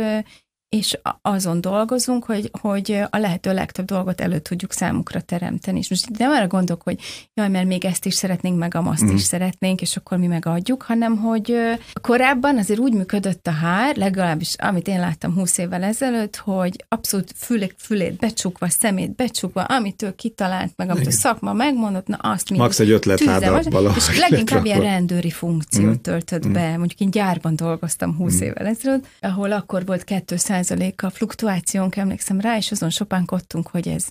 [0.68, 5.78] és azon dolgozunk, hogy, hogy a lehető legtöbb dolgot elő tudjuk számukra teremteni.
[5.78, 6.98] És most nem arra gondolok, hogy
[7.34, 9.14] jaj, mert még ezt is szeretnénk, meg azt mm.
[9.14, 11.56] is szeretnénk, és akkor mi megadjuk, hanem hogy
[12.00, 17.32] korábban azért úgy működött a hár, legalábbis amit én láttam 20 évvel ezelőtt, hogy abszolút
[17.36, 21.12] fülét, fülét becsukva, szemét becsukva, amit ő kitalált, meg amit Igen.
[21.12, 23.60] a szakma megmondott, na azt mind Max egy ötletláda
[23.96, 26.02] És leginkább ilyen rendőri funkciót mm.
[26.02, 26.52] töltött mm.
[26.52, 26.76] be.
[26.76, 28.42] Mondjuk én gyárban dolgoztam 20 mm.
[28.42, 30.57] évvel ezelőtt, ahol akkor volt 200
[30.96, 34.06] a fluktuációnk, emlékszem rá, és azon sopánkodtunk, hogy ez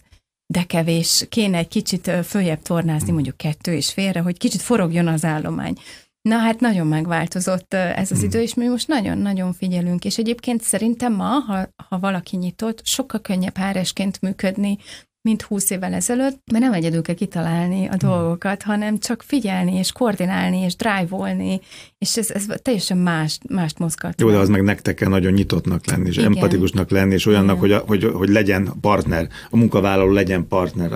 [0.53, 5.25] de kevés, kéne egy kicsit följebb tornázni, mondjuk kettő és félre, hogy kicsit forogjon az
[5.25, 5.77] állomány.
[6.21, 8.27] Na hát nagyon megváltozott ez az hmm.
[8.27, 13.21] idő, és mi most nagyon-nagyon figyelünk, és egyébként szerintem ma, ha, ha valaki nyitott, sokkal
[13.21, 14.77] könnyebb háresként működni,
[15.27, 18.09] mint 20 évvel ezelőtt, mert nem egyedül kell kitalálni a hmm.
[18.09, 21.59] dolgokat, hanem csak figyelni, és koordinálni, és drive-olni,
[21.97, 24.21] és ez, ez teljesen más, mást mozgat.
[24.21, 26.33] Jó, de az meg nektek kell nagyon nyitottnak lenni, és Igen.
[26.33, 30.91] empatikusnak lenni, és olyannak, hogy, hogy, hogy legyen partner, a munkavállaló legyen partner,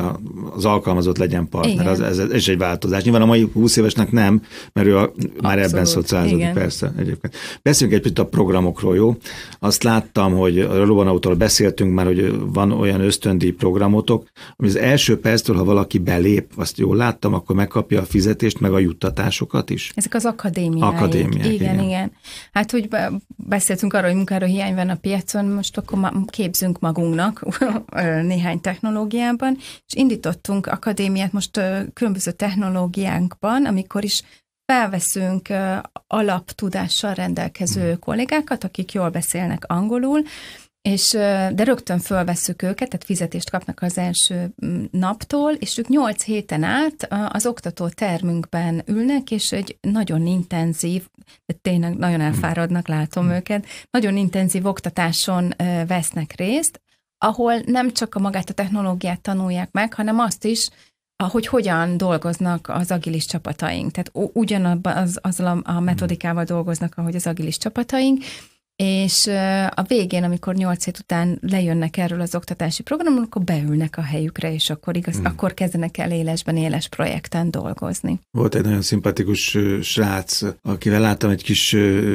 [0.55, 3.03] az alkalmazott legyen partner, az, ez, ez egy változás.
[3.03, 4.41] Nyilván a mai 20 évesnek nem,
[4.73, 7.35] mert ő a, már ebben szociálizódik, persze egyébként.
[7.61, 9.15] Beszéljünk egy picit a programokról, jó?
[9.59, 14.20] Azt láttam, hogy a Robanautól beszéltünk már, hogy van olyan ösztöndi programotok,
[14.55, 18.73] ami az első perctől, ha valaki belép, azt jól láttam, akkor megkapja a fizetést, meg
[18.73, 19.91] a juttatásokat is.
[19.95, 21.45] Ezek az akadémiák akadémiák.
[21.45, 22.11] Igen, igen, igen.
[22.51, 22.87] Hát, hogy
[23.35, 27.45] beszéltünk arról, hogy munkára hiány van a piacon, most akkor képzünk magunknak
[28.31, 31.61] néhány technológiában, és indítottunk akadémiát most
[31.93, 34.23] különböző technológiánkban, amikor is
[34.65, 35.47] felveszünk
[36.07, 37.99] alaptudással rendelkező hmm.
[37.99, 40.21] kollégákat, akik jól beszélnek angolul,
[40.81, 41.11] és,
[41.53, 46.63] de rögtön fölvesszük őket, tehát fizetést kapnak az első mm, naptól, és ők nyolc héten
[46.63, 51.07] át az oktató termünkben ülnek, és egy nagyon intenzív,
[51.45, 53.33] de tényleg nagyon elfáradnak, látom hmm.
[53.33, 55.53] őket, nagyon intenzív oktatáson
[55.87, 56.81] vesznek részt,
[57.17, 60.69] ahol nem csak a magát a technológiát tanulják meg, hanem azt is,
[61.29, 63.91] hogy hogyan dolgoznak az agilis csapataink.
[63.91, 68.23] Tehát ugyanabban az, azzal a metodikával dolgoznak, ahogy az agilis csapataink,
[68.75, 69.27] és
[69.69, 74.53] a végén, amikor nyolc hét után lejönnek erről az oktatási programon, akkor beülnek a helyükre,
[74.53, 75.25] és akkor, igaz, hmm.
[75.25, 78.19] akkor kezdenek el élesben éles projekten dolgozni.
[78.31, 81.71] Volt egy nagyon szimpatikus srác, akivel láttam egy kis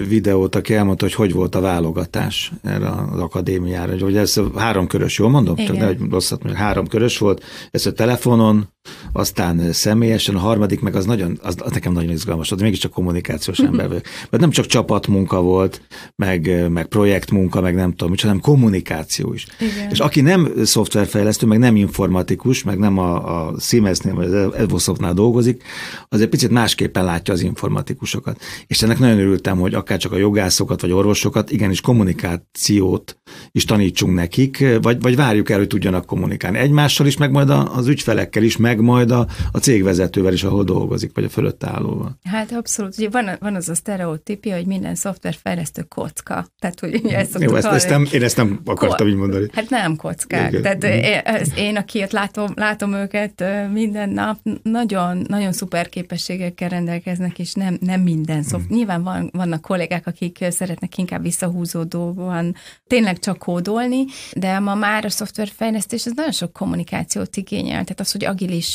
[0.09, 5.19] videót, aki elmondta, hogy hogy volt a válogatás erre az akadémiára, hogy ez három körös,
[5.19, 5.57] jól mondom?
[5.59, 5.67] Igen.
[5.67, 8.69] Csak ne, rosszat mondjuk, három körös volt, ez a telefonon,
[9.13, 13.59] aztán személyesen, a harmadik meg az nagyon, az, az nekem nagyon izgalmas volt, mégiscsak kommunikációs
[13.59, 14.05] ember vagyok.
[14.31, 15.83] Mert nem csak csapatmunka volt,
[16.17, 19.47] meg meg projektmunka, meg nem tudom, hanem kommunikáció is.
[19.59, 19.91] Igen.
[19.91, 25.13] És aki nem szoftverfejlesztő, meg nem informatikus, meg nem a, a Siemensnél vagy az Evosoftnál
[25.13, 25.63] dolgozik,
[26.09, 28.41] az egy picit másképpen látja az informatikusokat.
[28.67, 33.19] És ennek nagyon örültem, hogy akár csak a jogászokat vagy orvosokat, igenis kommunikációt
[33.53, 37.87] is tanítsunk nekik, vagy, vagy várjuk el, hogy tudjanak kommunikálni egymással is, meg majd az
[37.87, 42.19] ügyfelekkel is, meg meg majd a, a cégvezetővel is, ahol dolgozik, vagy a fölött állóval.
[42.25, 42.99] Hát abszolút.
[42.99, 46.47] Ugye van, van az a sztereotípia, hogy minden szoftverfejlesztő kocka.
[46.59, 49.47] Tehát, hogy ugye ezt Jó, ezt, ezt nem, én ezt nem akartam így mondani.
[49.53, 50.53] Hát nem kockák.
[50.53, 50.63] Igen.
[50.63, 57.53] Tehát én, én, aki látom, látom őket minden nap, nagyon, nagyon szuper képességekkel rendelkeznek, és
[57.53, 58.69] nem, nem minden szoftver.
[58.69, 58.77] Hmm.
[58.77, 62.55] Nyilván van, vannak kollégák, akik szeretnek inkább visszahúzódóan
[62.87, 67.83] tényleg csak kódolni, de ma már a szoftverfejlesztés az nagyon sok kommunikációt igényel.
[67.83, 68.25] Tehát az, hogy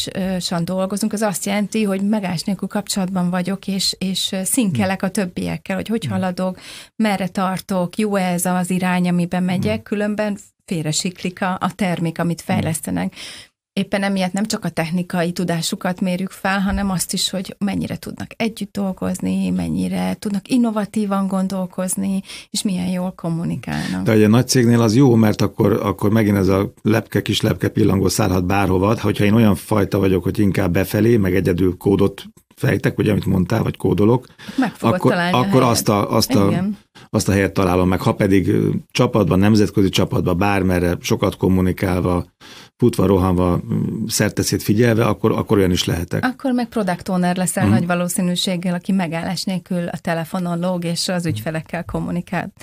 [0.05, 5.75] agilisan dolgozunk, az azt jelenti, hogy megás nélkül kapcsolatban vagyok, és, és szinkelek a többiekkel,
[5.75, 6.59] hogy hogy haladok,
[6.95, 13.15] merre tartok, jó ez az irány, amiben megyek, különben félresiklik a, a termék, amit fejlesztenek
[13.73, 18.31] éppen emiatt nem csak a technikai tudásukat mérjük fel, hanem azt is, hogy mennyire tudnak
[18.37, 24.03] együtt dolgozni, mennyire tudnak innovatívan gondolkozni, és milyen jól kommunikálnak.
[24.03, 27.67] De egy nagy cégnél az jó, mert akkor, akkor megint ez a lepke, kis lepke
[27.67, 32.23] pillangó szállhat bárhova, hogyha én olyan fajta vagyok, hogy inkább befelé, meg egyedül kódot
[32.61, 34.25] fejtek, vagy amit mondtál, vagy kódolok,
[34.57, 36.63] meg akkor, akkor a azt, a, azt, a,
[37.09, 38.01] azt a helyet találom meg.
[38.01, 38.55] Ha pedig
[38.91, 42.25] csapatban, nemzetközi csapatban, bármerre sokat kommunikálva,
[42.81, 43.61] futva, rohanva,
[44.07, 46.25] szerteszét figyelve, akkor, akkor olyan is lehetek.
[46.25, 47.71] Akkor meg product owner leszel hmm.
[47.71, 52.53] nagy valószínűséggel, aki megállás nélkül a telefonon lóg, és az ügyfelekkel kommunikál.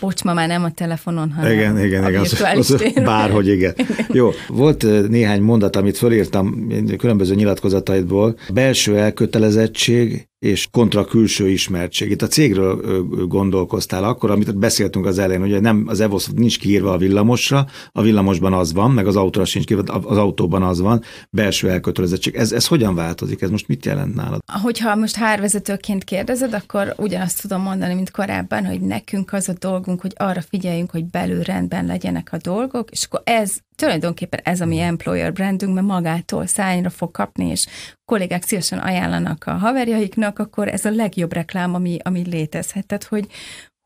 [0.00, 3.74] Bocs, ma már nem a telefonon, hanem igen, igen, a igen, az, az, bárhogy igen.
[4.12, 8.36] Jó, volt néhány mondat, amit fölírtam különböző nyilatkozataidból.
[8.52, 8.98] Belső
[9.44, 12.10] elkötelezettség és kontra külső ismertség.
[12.10, 16.92] Itt a cégről gondolkoztál akkor, amit beszéltünk az elején, hogy nem, az EVOS nincs kiírva
[16.92, 21.02] a villamosra, a villamosban az van, meg az autóra sincs kiírva, az autóban az van,
[21.30, 22.34] belső elkötelezettség.
[22.34, 23.42] Ez, ez hogyan változik?
[23.42, 24.40] Ez most mit jelent nálad?
[24.62, 30.00] Hogyha most hárvezetőként kérdezed, akkor ugyanazt tudom mondani, mint korábban, hogy nekünk az a dolgunk,
[30.00, 34.66] hogy arra figyeljünk, hogy belül rendben legyenek a dolgok, és akkor ez tulajdonképpen ez a
[34.66, 37.66] mi employer brandünk, mert magától szájra fog kapni, és
[38.04, 42.86] kollégák szívesen ajánlanak a haverjaiknak, akkor ez a legjobb reklám, ami, ami létezhet.
[42.86, 43.26] Tehát, hogy,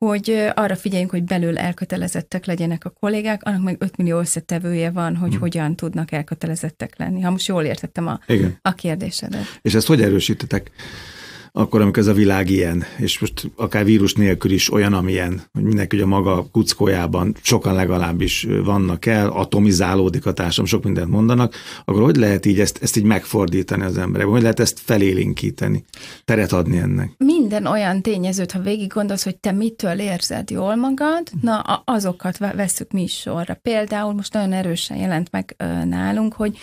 [0.04, 5.16] hogy arra figyeljünk, hogy belül elkötelezettek legyenek a kollégák, annak meg 5 millió összetevője van,
[5.16, 5.40] hogy hmm.
[5.40, 7.20] hogyan tudnak elkötelezettek lenni.
[7.20, 8.58] Ha most jól értettem a, Igen.
[8.62, 9.58] a kérdésedet.
[9.62, 10.70] És ezt hogy erősítetek?
[11.52, 15.62] Akkor, amikor ez a világ ilyen, és most akár vírus nélkül is olyan, amilyen, hogy
[15.62, 22.02] mindenki a maga kuckójában, sokan legalábbis vannak el, atomizálódik a társam, sok mindent mondanak, akkor
[22.02, 24.34] hogy lehet így ezt, ezt így megfordítani az emberekben?
[24.34, 25.84] Hogy lehet ezt felélinkíteni,
[26.24, 27.11] teret adni ennek?
[27.16, 32.92] Minden olyan tényezőt, ha végig gondolsz, hogy te mitől érzed jól magad, na azokat veszük
[32.92, 33.58] mi is sorra.
[33.62, 36.58] Például most nagyon erősen jelent meg nálunk, hogy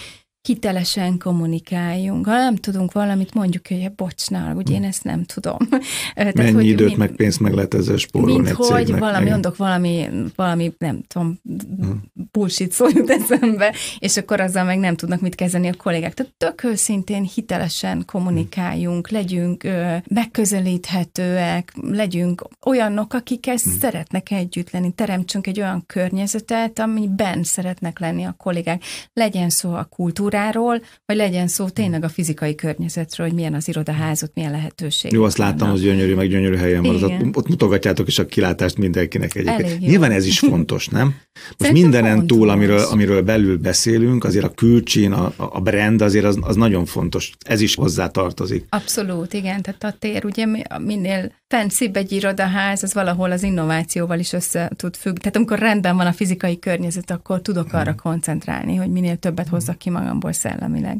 [0.46, 2.26] hitelesen kommunikáljunk.
[2.26, 5.58] Ha nem tudunk valamit, mondjuk, hogy bocsnál, ugye én ezt nem tudom.
[6.16, 9.30] Tehát, Mennyi hogy időt, mind, meg pénzt meg lehet ezzel spórolni mint hogy cégnek, valami,
[9.30, 11.40] mondok valami, valami, nem tudom,
[11.80, 12.04] hmm.
[12.32, 16.14] bullshit szó jut eszembe, és akkor azzal meg nem tudnak mit kezdeni a kollégák.
[16.14, 23.80] Tehát tök őszintén hitelesen kommunikáljunk, legyünk ö, megközelíthetőek, legyünk olyanok, akik ezt hmm.
[23.80, 28.84] szeretnek együtt lenni, teremtsünk egy olyan környezetet, amiben szeretnek lenni a kollégák.
[29.14, 33.68] Legyen szó a kultúra kultúráról, vagy legyen szó tényleg a fizikai környezetről, hogy milyen az
[33.68, 35.12] irodaházot, milyen lehetőség.
[35.12, 37.04] Jó, azt láttam, hogy gyönyörű, meg gyönyörű helyen van.
[37.04, 39.80] Ott, ott mutogatjátok is a kilátást mindenkinek egyébként.
[39.80, 41.06] Nyilván ez is fontos, nem?
[41.06, 42.38] Most Szerintem mindenen fontos.
[42.38, 46.86] túl, amiről, amiről belül beszélünk, azért a külcsín, a, a brand azért az, az nagyon
[46.86, 47.32] fontos.
[47.40, 48.66] Ez is hozzá tartozik.
[48.70, 49.62] Abszolút, igen.
[49.62, 50.46] Tehát a tér, ugye
[50.80, 55.18] minél fancybb egy irodaház, az valahol az innovációval is össze tud függ.
[55.18, 57.96] Tehát amikor rendben van a fizikai környezet, akkor tudok arra hmm.
[57.96, 60.98] koncentrálni, hogy minél többet hozzak ki magamból szellemileg.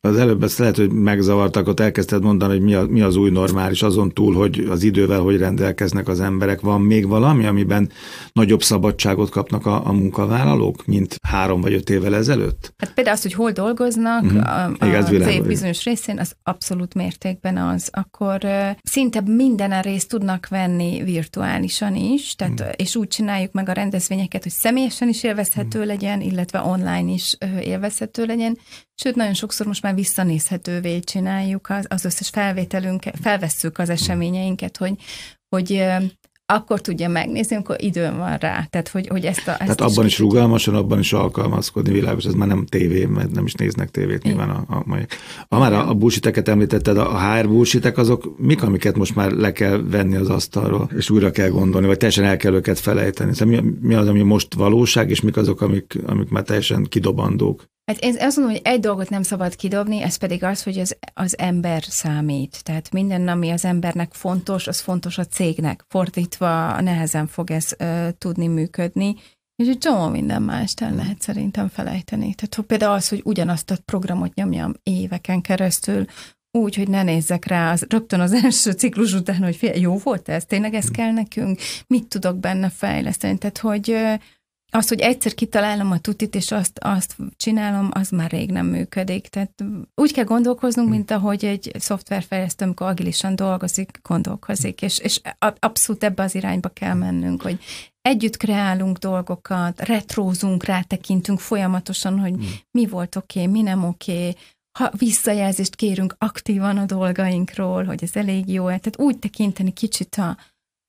[0.00, 3.30] Az előbb ezt lehet, hogy megzavartak, ott elkezdted mondani, hogy mi, a, mi az új
[3.30, 6.60] normális, azon túl, hogy az idővel hogy rendelkeznek az emberek.
[6.60, 7.90] Van még valami, amiben
[8.32, 12.74] nagyobb szabadságot kapnak a, a munkavállalók, mint három vagy öt évvel ezelőtt?
[12.78, 14.48] Hát például az, hogy hol dolgoznak, uh-huh.
[14.48, 17.88] a, a Igen, cég bizonyos részén, az abszolút mértékben az.
[17.92, 22.74] Akkor uh, szinte minden részt tudnak venni virtuálisan is, tehát, uh-huh.
[22.76, 25.86] és úgy csináljuk meg a rendezvényeket, hogy személyesen is élvezhető uh-huh.
[25.86, 28.58] legyen, illetve online is élvezhető legyen,
[29.02, 34.94] Sőt, nagyon sokszor most már visszanézhetővé csináljuk az, az összes felvételünket, felvesszük az eseményeinket, hogy,
[35.48, 35.84] hogy
[36.54, 38.66] akkor tudja megnézni, amikor időm van rá.
[38.70, 42.34] Tehát, hogy, hogy ezt a, ezt Tehát abban is rugalmasan, abban is alkalmazkodni, világos, ez
[42.34, 45.06] már nem tévé, mert nem is néznek tévét nyilván a, a mai.
[45.48, 49.52] Ha már a, a bullshiteket említetted, a HR bullshitek, azok mik, amiket most már le
[49.52, 53.34] kell venni az asztalról, és újra kell gondolni, vagy teljesen el kell őket felejteni.
[53.34, 57.68] Szóval mi, mi az, ami most valóság, és mik azok, amik, amik már teljesen kidobandók?
[57.90, 60.96] Hát én azt mondom, hogy egy dolgot nem szabad kidobni, ez pedig az, hogy az,
[61.14, 62.64] az ember számít.
[62.64, 65.84] Tehát minden, ami az embernek fontos, az fontos a cégnek.
[65.88, 69.14] Fordítva nehezen fog ez uh, tudni működni,
[69.62, 72.34] És egy csomó minden mást el lehet szerintem felejteni.
[72.34, 76.04] Tehát hogy például az, hogy ugyanazt a programot nyomjam éveken keresztül,
[76.58, 80.28] úgy, hogy ne nézzek rá az, rögtön az első ciklus után, hogy fél, jó volt
[80.28, 83.38] ez, tényleg ez kell nekünk, mit tudok benne fejleszteni.
[83.38, 83.96] Tehát, hogy
[84.70, 89.28] az, hogy egyszer kitalálom a tutit, és azt, azt csinálom, az már rég nem működik.
[89.28, 90.94] Tehát úgy kell gondolkoznunk, hm.
[90.94, 95.20] mint ahogy egy szoftverfejlesztő, amikor agilisan dolgozik, gondolkozik, és, és
[95.58, 97.58] abszolút ebbe az irányba kell mennünk, hogy
[98.00, 102.44] együtt kreálunk dolgokat, retrózunk, rátekintünk folyamatosan, hogy hm.
[102.70, 104.36] mi volt oké, okay, mi nem oké, okay,
[104.78, 110.36] ha visszajelzést kérünk aktívan a dolgainkról, hogy ez elég jó, tehát úgy tekinteni kicsit a,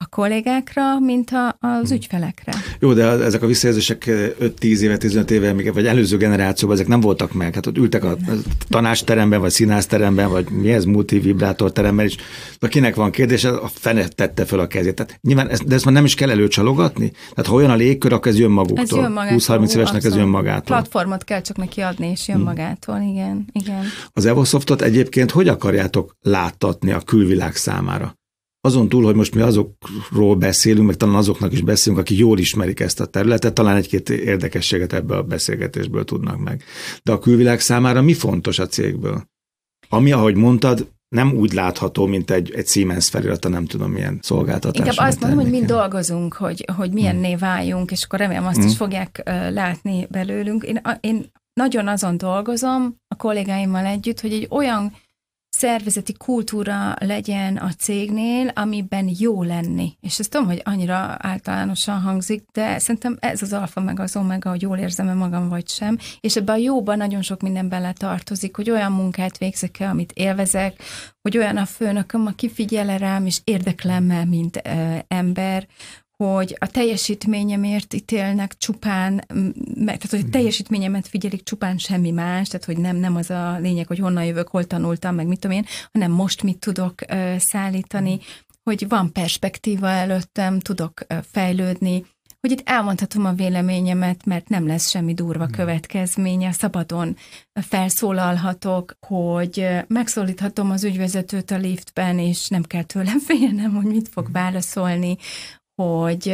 [0.01, 1.95] a kollégákra, mint a, az hmm.
[1.95, 2.53] ügyfelekre.
[2.79, 7.33] Jó, de ezek a visszajelzések 5-10 éve, 15 éve, vagy előző generációban ezek nem voltak
[7.33, 7.53] meg.
[7.53, 8.17] Hát ott ültek a
[8.69, 12.15] tanásteremben, vagy színházteremben, vagy mi ez, multivibrátorteremben, és
[12.59, 14.95] akinek van kérdés, a fene tette fel a kezét.
[14.95, 17.11] Tehát nyilván, ez, de ezt már nem is kell előcsalogatni.
[17.11, 19.11] Tehát ha olyan a légkör, akkor ez jön maguktól.
[19.15, 20.75] 20-30 évesnek ez jön magától.
[20.77, 22.45] Platformot kell csak neki adni, és jön hmm.
[22.45, 23.45] magától, igen.
[23.51, 23.83] igen.
[24.13, 28.19] Az Evosoftot egyébként hogy akarjátok láttatni a külvilág számára?
[28.61, 32.79] Azon túl, hogy most mi azokról beszélünk, meg talán azoknak is beszélünk, akik jól ismerik
[32.79, 36.63] ezt a területet, talán egy-két érdekességet ebből a beszélgetésből tudnak meg.
[37.03, 39.29] De a külvilág számára mi fontos a cégből?
[39.89, 44.87] Ami, ahogy mondtad, nem úgy látható, mint egy, egy Siemens felirata, nem tudom milyen szolgáltatás.
[44.87, 47.39] Inkább azt mondom, hogy mind dolgozunk, hogy, hogy milyenné hmm.
[47.39, 48.67] váljunk, és akkor remélem azt hmm.
[48.67, 50.63] is fogják uh, látni belőlünk.
[50.63, 54.93] Én, én nagyon azon dolgozom a kollégáimmal együtt, hogy egy olyan
[55.53, 59.93] szervezeti kultúra legyen a cégnél, amiben jó lenni.
[60.01, 64.49] És ezt tudom, hogy annyira általánosan hangzik, de szerintem ez az alfa meg az omega,
[64.49, 65.97] hogy jól érzem-e magam vagy sem.
[66.19, 70.11] És ebben a jóban nagyon sok minden bele tartozik, hogy olyan munkát végzek el, amit
[70.11, 70.81] élvezek,
[71.21, 75.67] hogy olyan a főnököm, aki figyel rám, és érdeklem mint ö, ember,
[76.25, 79.23] hogy a teljesítményemért ítélnek csupán,
[79.85, 80.31] tehát hogy a mhm.
[80.31, 84.47] teljesítményemet figyelik csupán semmi más, tehát hogy nem, nem az a lényeg, hogy honnan jövök,
[84.47, 86.93] hol tanultam, meg mit tudom én, hanem most mit tudok
[87.37, 88.19] szállítani,
[88.63, 92.05] hogy van perspektíva előttem, tudok fejlődni,
[92.39, 95.53] hogy itt elmondhatom a véleményemet, mert nem lesz semmi durva mhm.
[95.53, 97.15] következménye, szabadon
[97.53, 104.23] felszólalhatok, hogy megszólíthatom az ügyvezetőt a liftben, és nem kell tőlem félnem, hogy mit fog
[104.23, 104.33] mhm.
[104.33, 105.17] válaszolni,
[105.81, 106.33] hogy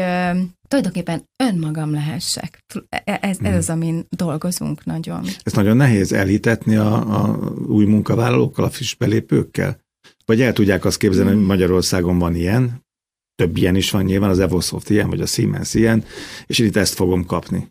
[0.67, 2.59] tulajdonképpen önmagam lehessek.
[2.89, 3.57] E, e, ez, ez hmm.
[3.57, 5.25] az, amin dolgozunk nagyon.
[5.43, 9.79] Ez nagyon nehéz elhitetni a, a új munkavállalókkal, a friss belépőkkel?
[10.25, 11.47] Vagy el tudják azt képzelni, hogy hmm.
[11.47, 12.85] Magyarországon van ilyen,
[13.35, 16.03] több ilyen is van nyilván, az Evosoft ilyen, vagy a Siemens ilyen,
[16.45, 17.67] és én itt ezt fogom kapni.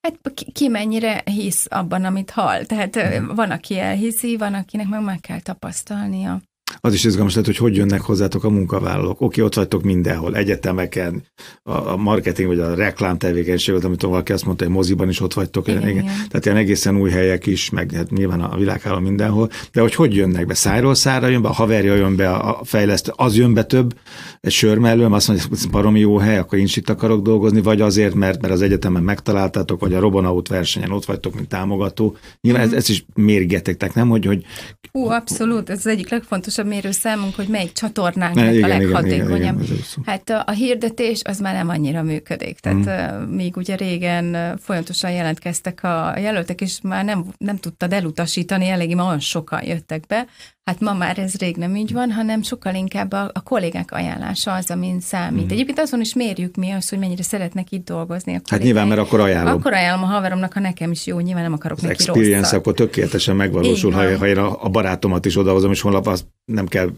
[0.00, 2.64] Hát ki, ki mennyire hisz abban, amit hall.
[2.64, 3.34] Tehát hmm.
[3.34, 6.42] van, aki elhiszi, van, akinek meg meg kell tapasztalnia
[6.86, 9.20] az is izgalmas lehet, hogy hogy jönnek hozzátok a munkavállalók.
[9.20, 11.22] Oké, ott vagytok mindenhol, egyetemeken,
[11.62, 15.68] a, marketing vagy a reklám tevékenység, amit valaki azt mondta, hogy moziban is ott vagytok.
[15.68, 16.04] Igen, igen.
[16.04, 19.50] Tehát ilyen egészen új helyek is, meg hát nyilván a világhálló mindenhol.
[19.72, 20.54] De hogy hogy jönnek be?
[20.54, 23.94] Szájról szára jön be, a haverja jön be, a fejlesztő, az jön be több,
[24.40, 27.22] egy sör mellől, azt mondja, hogy ez baromi jó hely, akkor én is itt akarok
[27.22, 31.48] dolgozni, vagy azért, mert, mert az egyetemen megtaláltátok, vagy a Robonaut versenyen ott vagytok, mint
[31.48, 32.16] támogató.
[32.40, 32.66] Nyilván mm.
[32.66, 34.08] ez, ez is mérgetektek, nem?
[34.08, 34.44] Hogy, hogy...
[34.92, 39.60] Hú, abszolút, ez az egyik legfontosabb számunk, hogy melyik csatornánk ne, igen, a leghatékonyabb.
[39.60, 42.58] Igen, igen, igen, hát a, a hirdetés az már nem annyira működik.
[42.58, 43.34] Tehát mm.
[43.34, 49.06] még ugye régen folyamatosan jelentkeztek a jelöltek, és már nem, nem tudtad elutasítani, eléggé ma
[49.06, 50.26] olyan sokan jöttek be,
[50.70, 54.54] Hát ma már ez rég nem így van, hanem sokkal inkább a, a kollégák ajánlása
[54.54, 55.44] az, amin számít.
[55.44, 55.50] Mm.
[55.50, 58.34] Egyébként azon is mérjük mi azt, hogy mennyire szeretnek itt dolgozni.
[58.34, 59.54] A hát nyilván, mert akkor ajánlom.
[59.54, 62.58] Akkor ajánlom a haveromnak, ha nekem is jó, nyilván nem akarok az neki experience rosszat.
[62.58, 66.66] akkor tökéletesen megvalósul, ha, ha én a, a barátomat is odahozom, és holnap azt nem
[66.66, 66.90] kell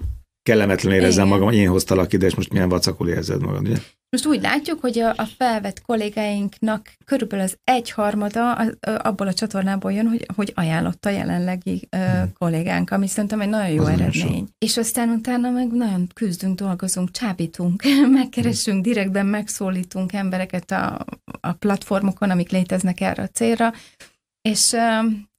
[0.48, 1.38] kellemetlen érezzem Igen.
[1.38, 3.76] magam, én hoztalak ide, és most milyen vacakul érzed magad, ugye?
[4.10, 10.06] Most úgy látjuk, hogy a, a felvett kollégáinknak körülbelül az egyharmada abból a csatornából jön,
[10.06, 12.32] hogy, hogy ajánlott a jelenlegi hmm.
[12.38, 14.48] kollégánk, ami szerintem egy nagyon jó az eredmény.
[14.58, 17.82] És aztán utána meg nagyon küzdünk, dolgozunk, csábítunk,
[18.20, 18.92] megkeresünk, hmm.
[18.92, 21.04] direktben megszólítunk embereket a,
[21.40, 23.72] a platformokon, amik léteznek erre a célra,
[24.42, 24.76] és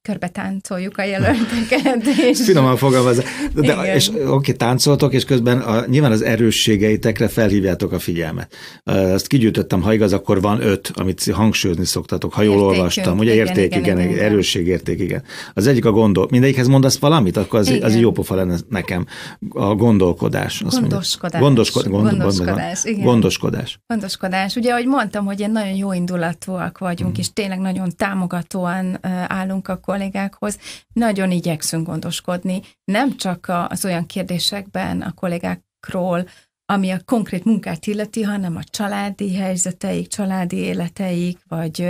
[0.09, 2.05] körbe táncoljuk a jelölteket.
[2.29, 2.41] És...
[2.43, 3.23] Finoman fogalmaz.
[3.53, 8.53] De, és oké, táncoltok, és közben a, nyilván az erősségeitekre felhívjátok a figyelmet.
[8.83, 12.77] Ezt kigyűjtöttem, ha igaz, akkor van öt, amit hangsúlyozni szoktatok, ha jól Értékünk.
[12.77, 13.17] olvastam.
[13.17, 15.23] Ugye igen, érték, igen, igen, igen, erősség, érték, igen.
[15.53, 16.27] Az egyik a gondol.
[16.29, 19.05] Mindegyikhez mondasz valamit, akkor az, az jó pofa lenne nekem.
[19.49, 20.61] A gondolkodás.
[20.61, 21.41] Azt gondoskodás.
[21.41, 22.83] Gondosko, gond, gondoskodás.
[22.83, 23.03] Igen.
[23.03, 23.79] Gondoskodás.
[23.87, 24.55] Gondoskodás.
[24.55, 27.19] Ugye, ahogy mondtam, hogy ilyen nagyon jó indulatúak vagyunk, mm.
[27.19, 30.57] és tényleg nagyon támogatóan állunk a kollégákhoz,
[30.93, 36.27] nagyon igyekszünk gondoskodni, nem csak az olyan kérdésekben a kollégákról,
[36.65, 41.89] ami a konkrét munkát illeti, hanem a családi helyzeteik, családi életeik, vagy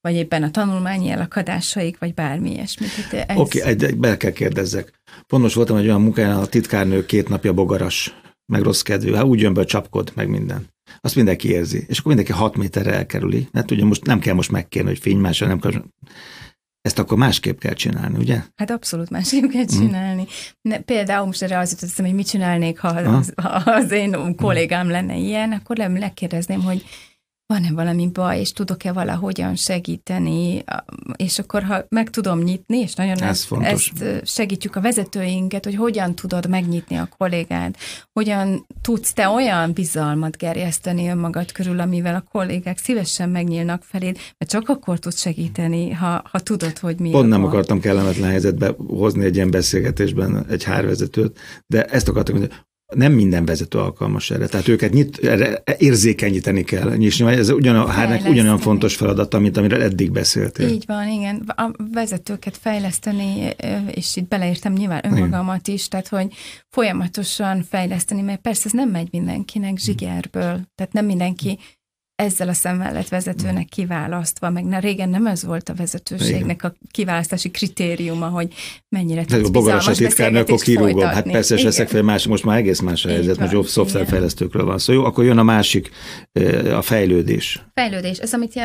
[0.00, 2.86] vagy éppen a tanulmányi elakadásaik, vagy bármi ilyesmi.
[3.34, 4.92] Oké, okay, egy, be kell kérdezzek.
[5.26, 8.14] Pontos voltam egy olyan munkáján, a titkárnő két napja bogaras,
[8.52, 10.66] meg rossz kedvű, hát úgy jön be, csapkod, meg minden.
[11.00, 11.84] Azt mindenki érzi.
[11.88, 13.48] És akkor mindenki hat méterre elkerüli.
[13.52, 15.84] Mert ugye most nem kell most megkérni, hogy fénymásra nem kell.
[16.86, 18.42] Ezt akkor másképp kell csinálni, ugye?
[18.56, 19.78] Hát abszolút másképp kell mhm.
[19.78, 20.22] csinálni.
[20.22, 20.70] Mm.
[20.70, 24.90] Ne, például most erre az jutott hogy mit csinálnék, ha az, ha az én kollégám
[24.90, 26.84] lenne ilyen, akkor legkérdezném, hogy
[27.46, 30.64] van-e valami baj, és tudok-e valahogyan segíteni,
[31.16, 33.52] és akkor ha meg tudom nyitni, és nagyon Ez ezt,
[34.02, 37.76] ezt segítjük a vezetőinket, hogy hogyan tudod megnyitni a kollégád,
[38.12, 44.50] hogyan tudsz te olyan bizalmat gerjeszteni önmagad körül, amivel a kollégák szívesen megnyílnak feléd, mert
[44.50, 47.10] csak akkor tudsz segíteni, ha, ha tudod, hogy mi.
[47.10, 47.50] Pont nem van.
[47.50, 52.50] akartam kellemetlen helyzetbe hozni egy ilyen beszélgetésben egy hárvezetőt, de ezt akartam, hogy
[52.94, 54.46] nem minden vezető alkalmas erre.
[54.46, 59.56] Tehát őket nyit, erre érzékenyíteni kell, nyisni, ez ugyan, a hárnek ugyanolyan fontos feladat, mint
[59.56, 60.68] amiről eddig beszéltél.
[60.68, 61.52] Így van, igen.
[61.56, 63.54] A vezetőket fejleszteni,
[63.94, 66.32] és itt beleértem nyilván önmagamat is, tehát hogy
[66.68, 71.58] folyamatosan fejleszteni, mert persze ez nem megy mindenkinek zsigerből, tehát nem mindenki
[72.16, 76.74] ezzel a szemmel lett vezetőnek kiválasztva, meg na, régen nem ez volt a vezetőségnek a
[76.90, 78.54] kiválasztási kritériuma, hogy
[78.88, 81.04] mennyire tudsz bizalmas titkárnő, akkor kirúgom.
[81.04, 84.64] Hát persze, és leszek fel más, most már egész más a helyzet, most jobb szoftverfejlesztőkről
[84.64, 84.84] van szó.
[84.84, 85.90] Szóval jó, akkor jön a másik,
[86.72, 87.64] a fejlődés.
[87.74, 88.18] Fejlődés.
[88.18, 88.60] Ez, amit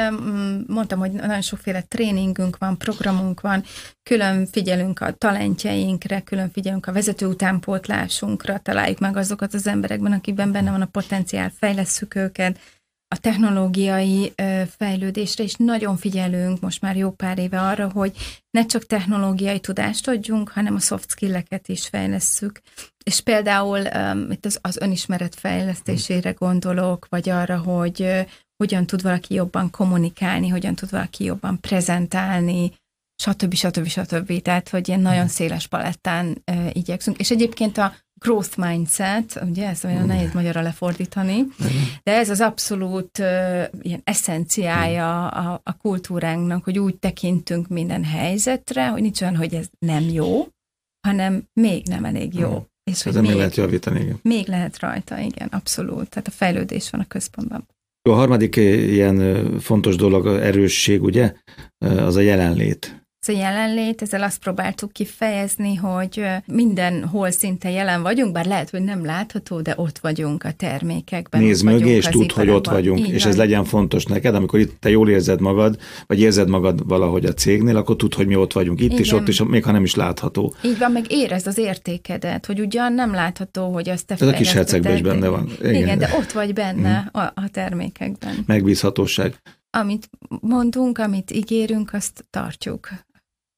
[0.68, 3.64] mondtam, hogy nagyon sokféle tréningünk van, programunk van,
[4.04, 10.52] külön figyelünk a talentjeinkre, külön figyelünk a vezető utánpótlásunkra, találjuk meg azokat az emberekben, akikben
[10.52, 12.60] benne van a potenciál, fejlesszük őket,
[13.14, 14.34] a technológiai
[14.78, 18.12] fejlődésre, és nagyon figyelünk most már jó pár éve arra, hogy
[18.52, 22.62] ne csak technológiai tudást adjunk, hanem a soft skill-eket is fejlesszük.
[23.04, 28.22] És például um, itt az, az önismeret fejlesztésére gondolok, vagy arra, hogy uh,
[28.58, 32.72] hogyan tud valaki jobban kommunikálni, hogyan tud valaki jobban prezentálni,
[33.24, 33.54] stb.
[33.54, 33.88] stb.
[33.88, 34.42] stb.
[34.42, 37.20] Tehát, hogy ilyen nagyon széles palettán uh, igyekszünk.
[37.20, 37.94] És egyébként a
[38.26, 41.46] growth mindset, ugye ez olyan nehéz magyarra lefordítani,
[42.04, 48.88] de ez az abszolút uh, ilyen eszenciája a, a kultúránknak, hogy úgy tekintünk minden helyzetre,
[48.88, 50.48] hogy nincs olyan, hogy ez nem jó,
[51.08, 52.66] hanem még nem elég jó.
[52.92, 54.20] És hogy még, lehet javítani, igen.
[54.22, 56.10] Még lehet rajta, igen, abszolút.
[56.10, 57.68] Tehát a fejlődés van a központban.
[58.10, 61.34] A harmadik ilyen fontos dolog, erősség, ugye,
[61.78, 63.01] az a jelenlét.
[63.28, 68.82] Ez a jelenlét, ezzel azt próbáltuk kifejezni, hogy mindenhol szinte jelen vagyunk, bár lehet, hogy
[68.82, 71.42] nem látható, de ott vagyunk a termékekben.
[71.42, 73.32] Nézd mögé, és tudd, hogy ott vagyunk, Így és van.
[73.32, 77.34] ez legyen fontos neked, amikor itt te jól érzed magad, vagy érzed magad valahogy a
[77.34, 79.00] cégnél, akkor tudd, hogy mi ott vagyunk itt, Igen.
[79.00, 80.54] és ott is, még ha nem is látható.
[80.64, 84.32] Így van, meg érezd az értékedet, hogy ugyan nem látható, hogy azt te Ez a
[84.32, 85.50] kis hercegben is benne van.
[85.60, 85.76] Igen.
[85.76, 87.22] Igen, de ott vagy benne hmm.
[87.22, 88.44] a, a termékekben.
[88.46, 89.42] Megbízhatóság
[89.74, 90.10] amit
[90.42, 92.90] mondunk, amit ígérünk, azt tartjuk.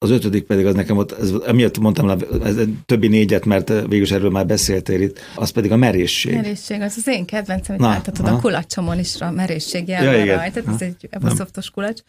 [0.04, 2.10] Az ötödik pedig az nekem ott, ez, emiatt mondtam
[2.44, 6.36] ez többi négyet, mert végül erről már beszéltél itt, az pedig a merészség.
[6.36, 10.62] Merészség, az az én kedvencem, hogy láthatod a kulacsomon is a merészség jel ja, rajta,
[10.68, 12.02] ez egy szoftos kulacs.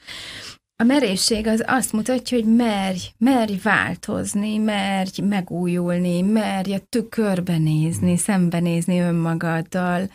[0.77, 8.17] A merészség az azt mutatja, hogy merj, merj változni, merj megújulni, merj a tükörbe nézni,
[8.17, 10.11] szembenézni önmagaddal,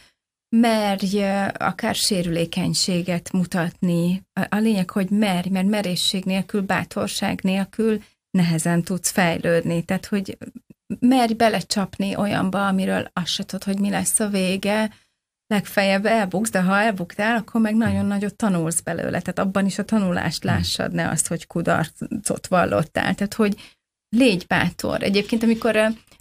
[0.49, 1.23] merj
[1.57, 4.23] akár sérülékenységet mutatni.
[4.49, 9.83] A lényeg, hogy merj, mert merészség nélkül, bátorság nélkül nehezen tudsz fejlődni.
[9.83, 10.37] Tehát, hogy
[10.99, 14.91] merj belecsapni olyanba, amiről azt se tudod, hogy mi lesz a vége,
[15.47, 19.21] legfeljebb elbuksz, de ha elbuktál, akkor meg nagyon nagyot tanulsz belőle.
[19.21, 23.15] Tehát abban is a tanulást lássad, ne azt, hogy kudarcot vallottál.
[23.15, 23.77] Tehát, hogy
[24.09, 25.03] légy bátor.
[25.03, 25.75] Egyébként, amikor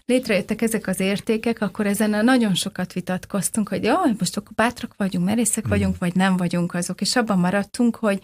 [0.09, 5.25] létrejöttek ezek az értékek, akkor ezen nagyon sokat vitatkoztunk, hogy jaj, most akkor bátrak vagyunk,
[5.25, 5.71] merészek mm.
[5.71, 8.21] vagyunk, vagy nem vagyunk azok, és abban maradtunk, hogy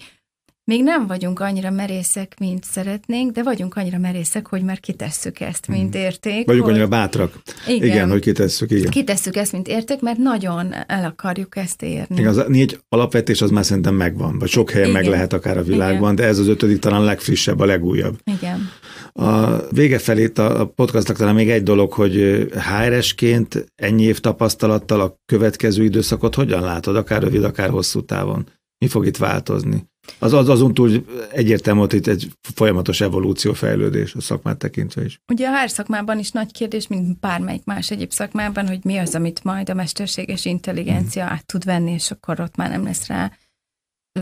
[0.64, 5.68] még nem vagyunk annyira merészek, mint szeretnénk, de vagyunk annyira merészek, hogy már kitesszük ezt,
[5.68, 6.00] mint mm.
[6.00, 6.46] érték.
[6.46, 6.72] Vagyunk hogy...
[6.72, 7.42] annyira bátrak.
[7.66, 8.90] Igen, igen, hogy kitesszük, igen.
[8.90, 12.16] Kitesszük ezt, mint érték, mert nagyon el akarjuk ezt érni.
[12.16, 15.02] Igen, az négy alapvetés az már szerintem megvan, vagy sok helyen igen.
[15.02, 16.14] meg lehet akár a világban, igen.
[16.14, 18.18] de ez az ötödik talán legfrissebb, a legújabb.
[18.38, 18.70] Igen.
[19.18, 22.14] A vége felé a podcastnak talán még egy dolog, hogy
[22.52, 28.46] HR-esként ennyi év tapasztalattal a következő időszakot hogyan látod, akár rövid, akár hosszú távon?
[28.78, 29.84] Mi fog itt változni?
[30.18, 35.20] Az, az azon túl egyértelmű, hogy itt egy folyamatos evolúció, fejlődés a szakmát tekintve is.
[35.32, 39.14] Ugye a HR szakmában is nagy kérdés, mint bármelyik más egyéb szakmában, hogy mi az,
[39.14, 41.28] amit majd a mesterséges intelligencia mm.
[41.28, 43.32] át tud venni, és akkor ott már nem lesz rá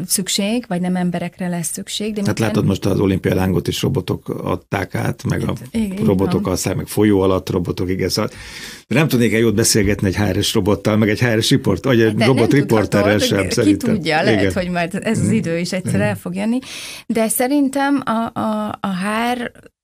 [0.07, 2.15] szükség, vagy nem emberekre lesz szükség.
[2.15, 6.47] De hát látod most az olimpiai lángot is robotok adták át, meg a igen, robotok
[6.47, 8.31] aztán, meg folyó alatt robotok, igen, szóval
[8.87, 12.53] nem tudnék jót beszélgetni egy HRS robottal, meg egy HRS riport, vagy egy de robot
[12.53, 13.95] riporterrel sem, ki szerintem.
[13.95, 14.53] tudja, lehet, igen.
[14.53, 16.07] hogy majd ez az idő is egyszer igen.
[16.07, 16.59] el fog jönni,
[17.07, 18.89] de szerintem a, a, a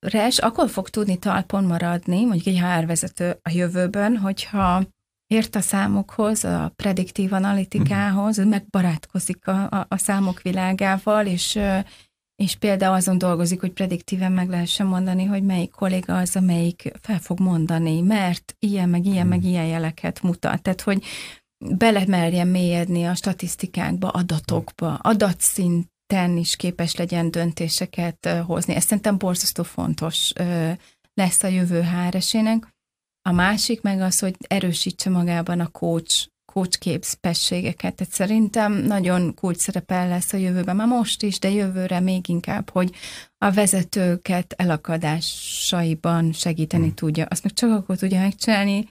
[0.00, 4.82] HR-es akkor fog tudni talpon maradni, mondjuk egy HR vezető a jövőben, hogyha
[5.28, 8.52] ért a számokhoz, a prediktív analitikához, uh-huh.
[8.52, 11.58] megbarátkozik a, a, a számok világával, és,
[12.36, 17.18] és például azon dolgozik, hogy prediktíven meg lehessen mondani, hogy melyik kolléga az, amelyik fel
[17.18, 20.62] fog mondani, mert ilyen, meg ilyen, meg ilyen jeleket mutat.
[20.62, 21.04] Tehát, hogy
[21.76, 28.74] belemerjen mélyedni a statisztikákba, adatokba, adatszinten is képes legyen döntéseket hozni.
[28.74, 30.32] Ez szerintem borzasztó fontos
[31.14, 32.76] lesz a jövő HRS-ének.
[33.22, 37.94] A másik meg az, hogy erősítse magában a coach, coach képességeket.
[37.94, 42.70] Tehát szerintem nagyon kulcs szerepel lesz a jövőben, már most is, de jövőre még inkább,
[42.70, 42.94] hogy
[43.38, 46.94] a vezetőket elakadásaiban segíteni hmm.
[46.94, 47.26] tudja.
[47.28, 48.88] Azt meg csak akkor tudja megcsinálni,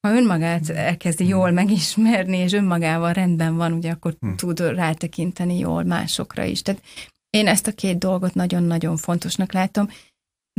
[0.00, 1.54] ha önmagát elkezdi jól hmm.
[1.54, 4.36] megismerni, és önmagával rendben van, ugye akkor hmm.
[4.36, 6.62] tud rátekinteni jól másokra is.
[6.62, 6.82] Tehát
[7.30, 9.88] én ezt a két dolgot nagyon-nagyon fontosnak látom,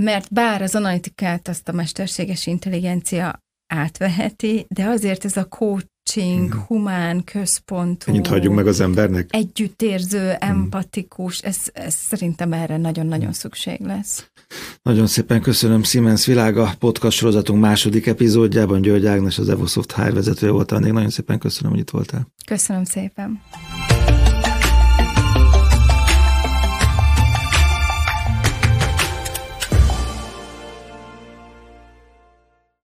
[0.02, 3.42] mert bár az analitikát azt a mesterséges intelligencia
[3.74, 6.64] átveheti, de azért ez a coaching, hmm.
[6.68, 8.12] humán, központú.
[8.12, 9.28] Ennyit hagyjuk meg az embernek.
[9.30, 10.50] Együttérző, hmm.
[10.50, 14.32] empatikus, ez, ez szerintem erre nagyon-nagyon szükség lesz.
[14.82, 20.52] Nagyon szépen köszönöm Siemens Világa podcast sorozatunk második epizódjában György Ágnes, az Evosoft HR vezetője
[20.52, 20.70] volt.
[20.70, 22.28] Nagyon szépen köszönöm, hogy itt voltál.
[22.46, 23.42] Köszönöm szépen.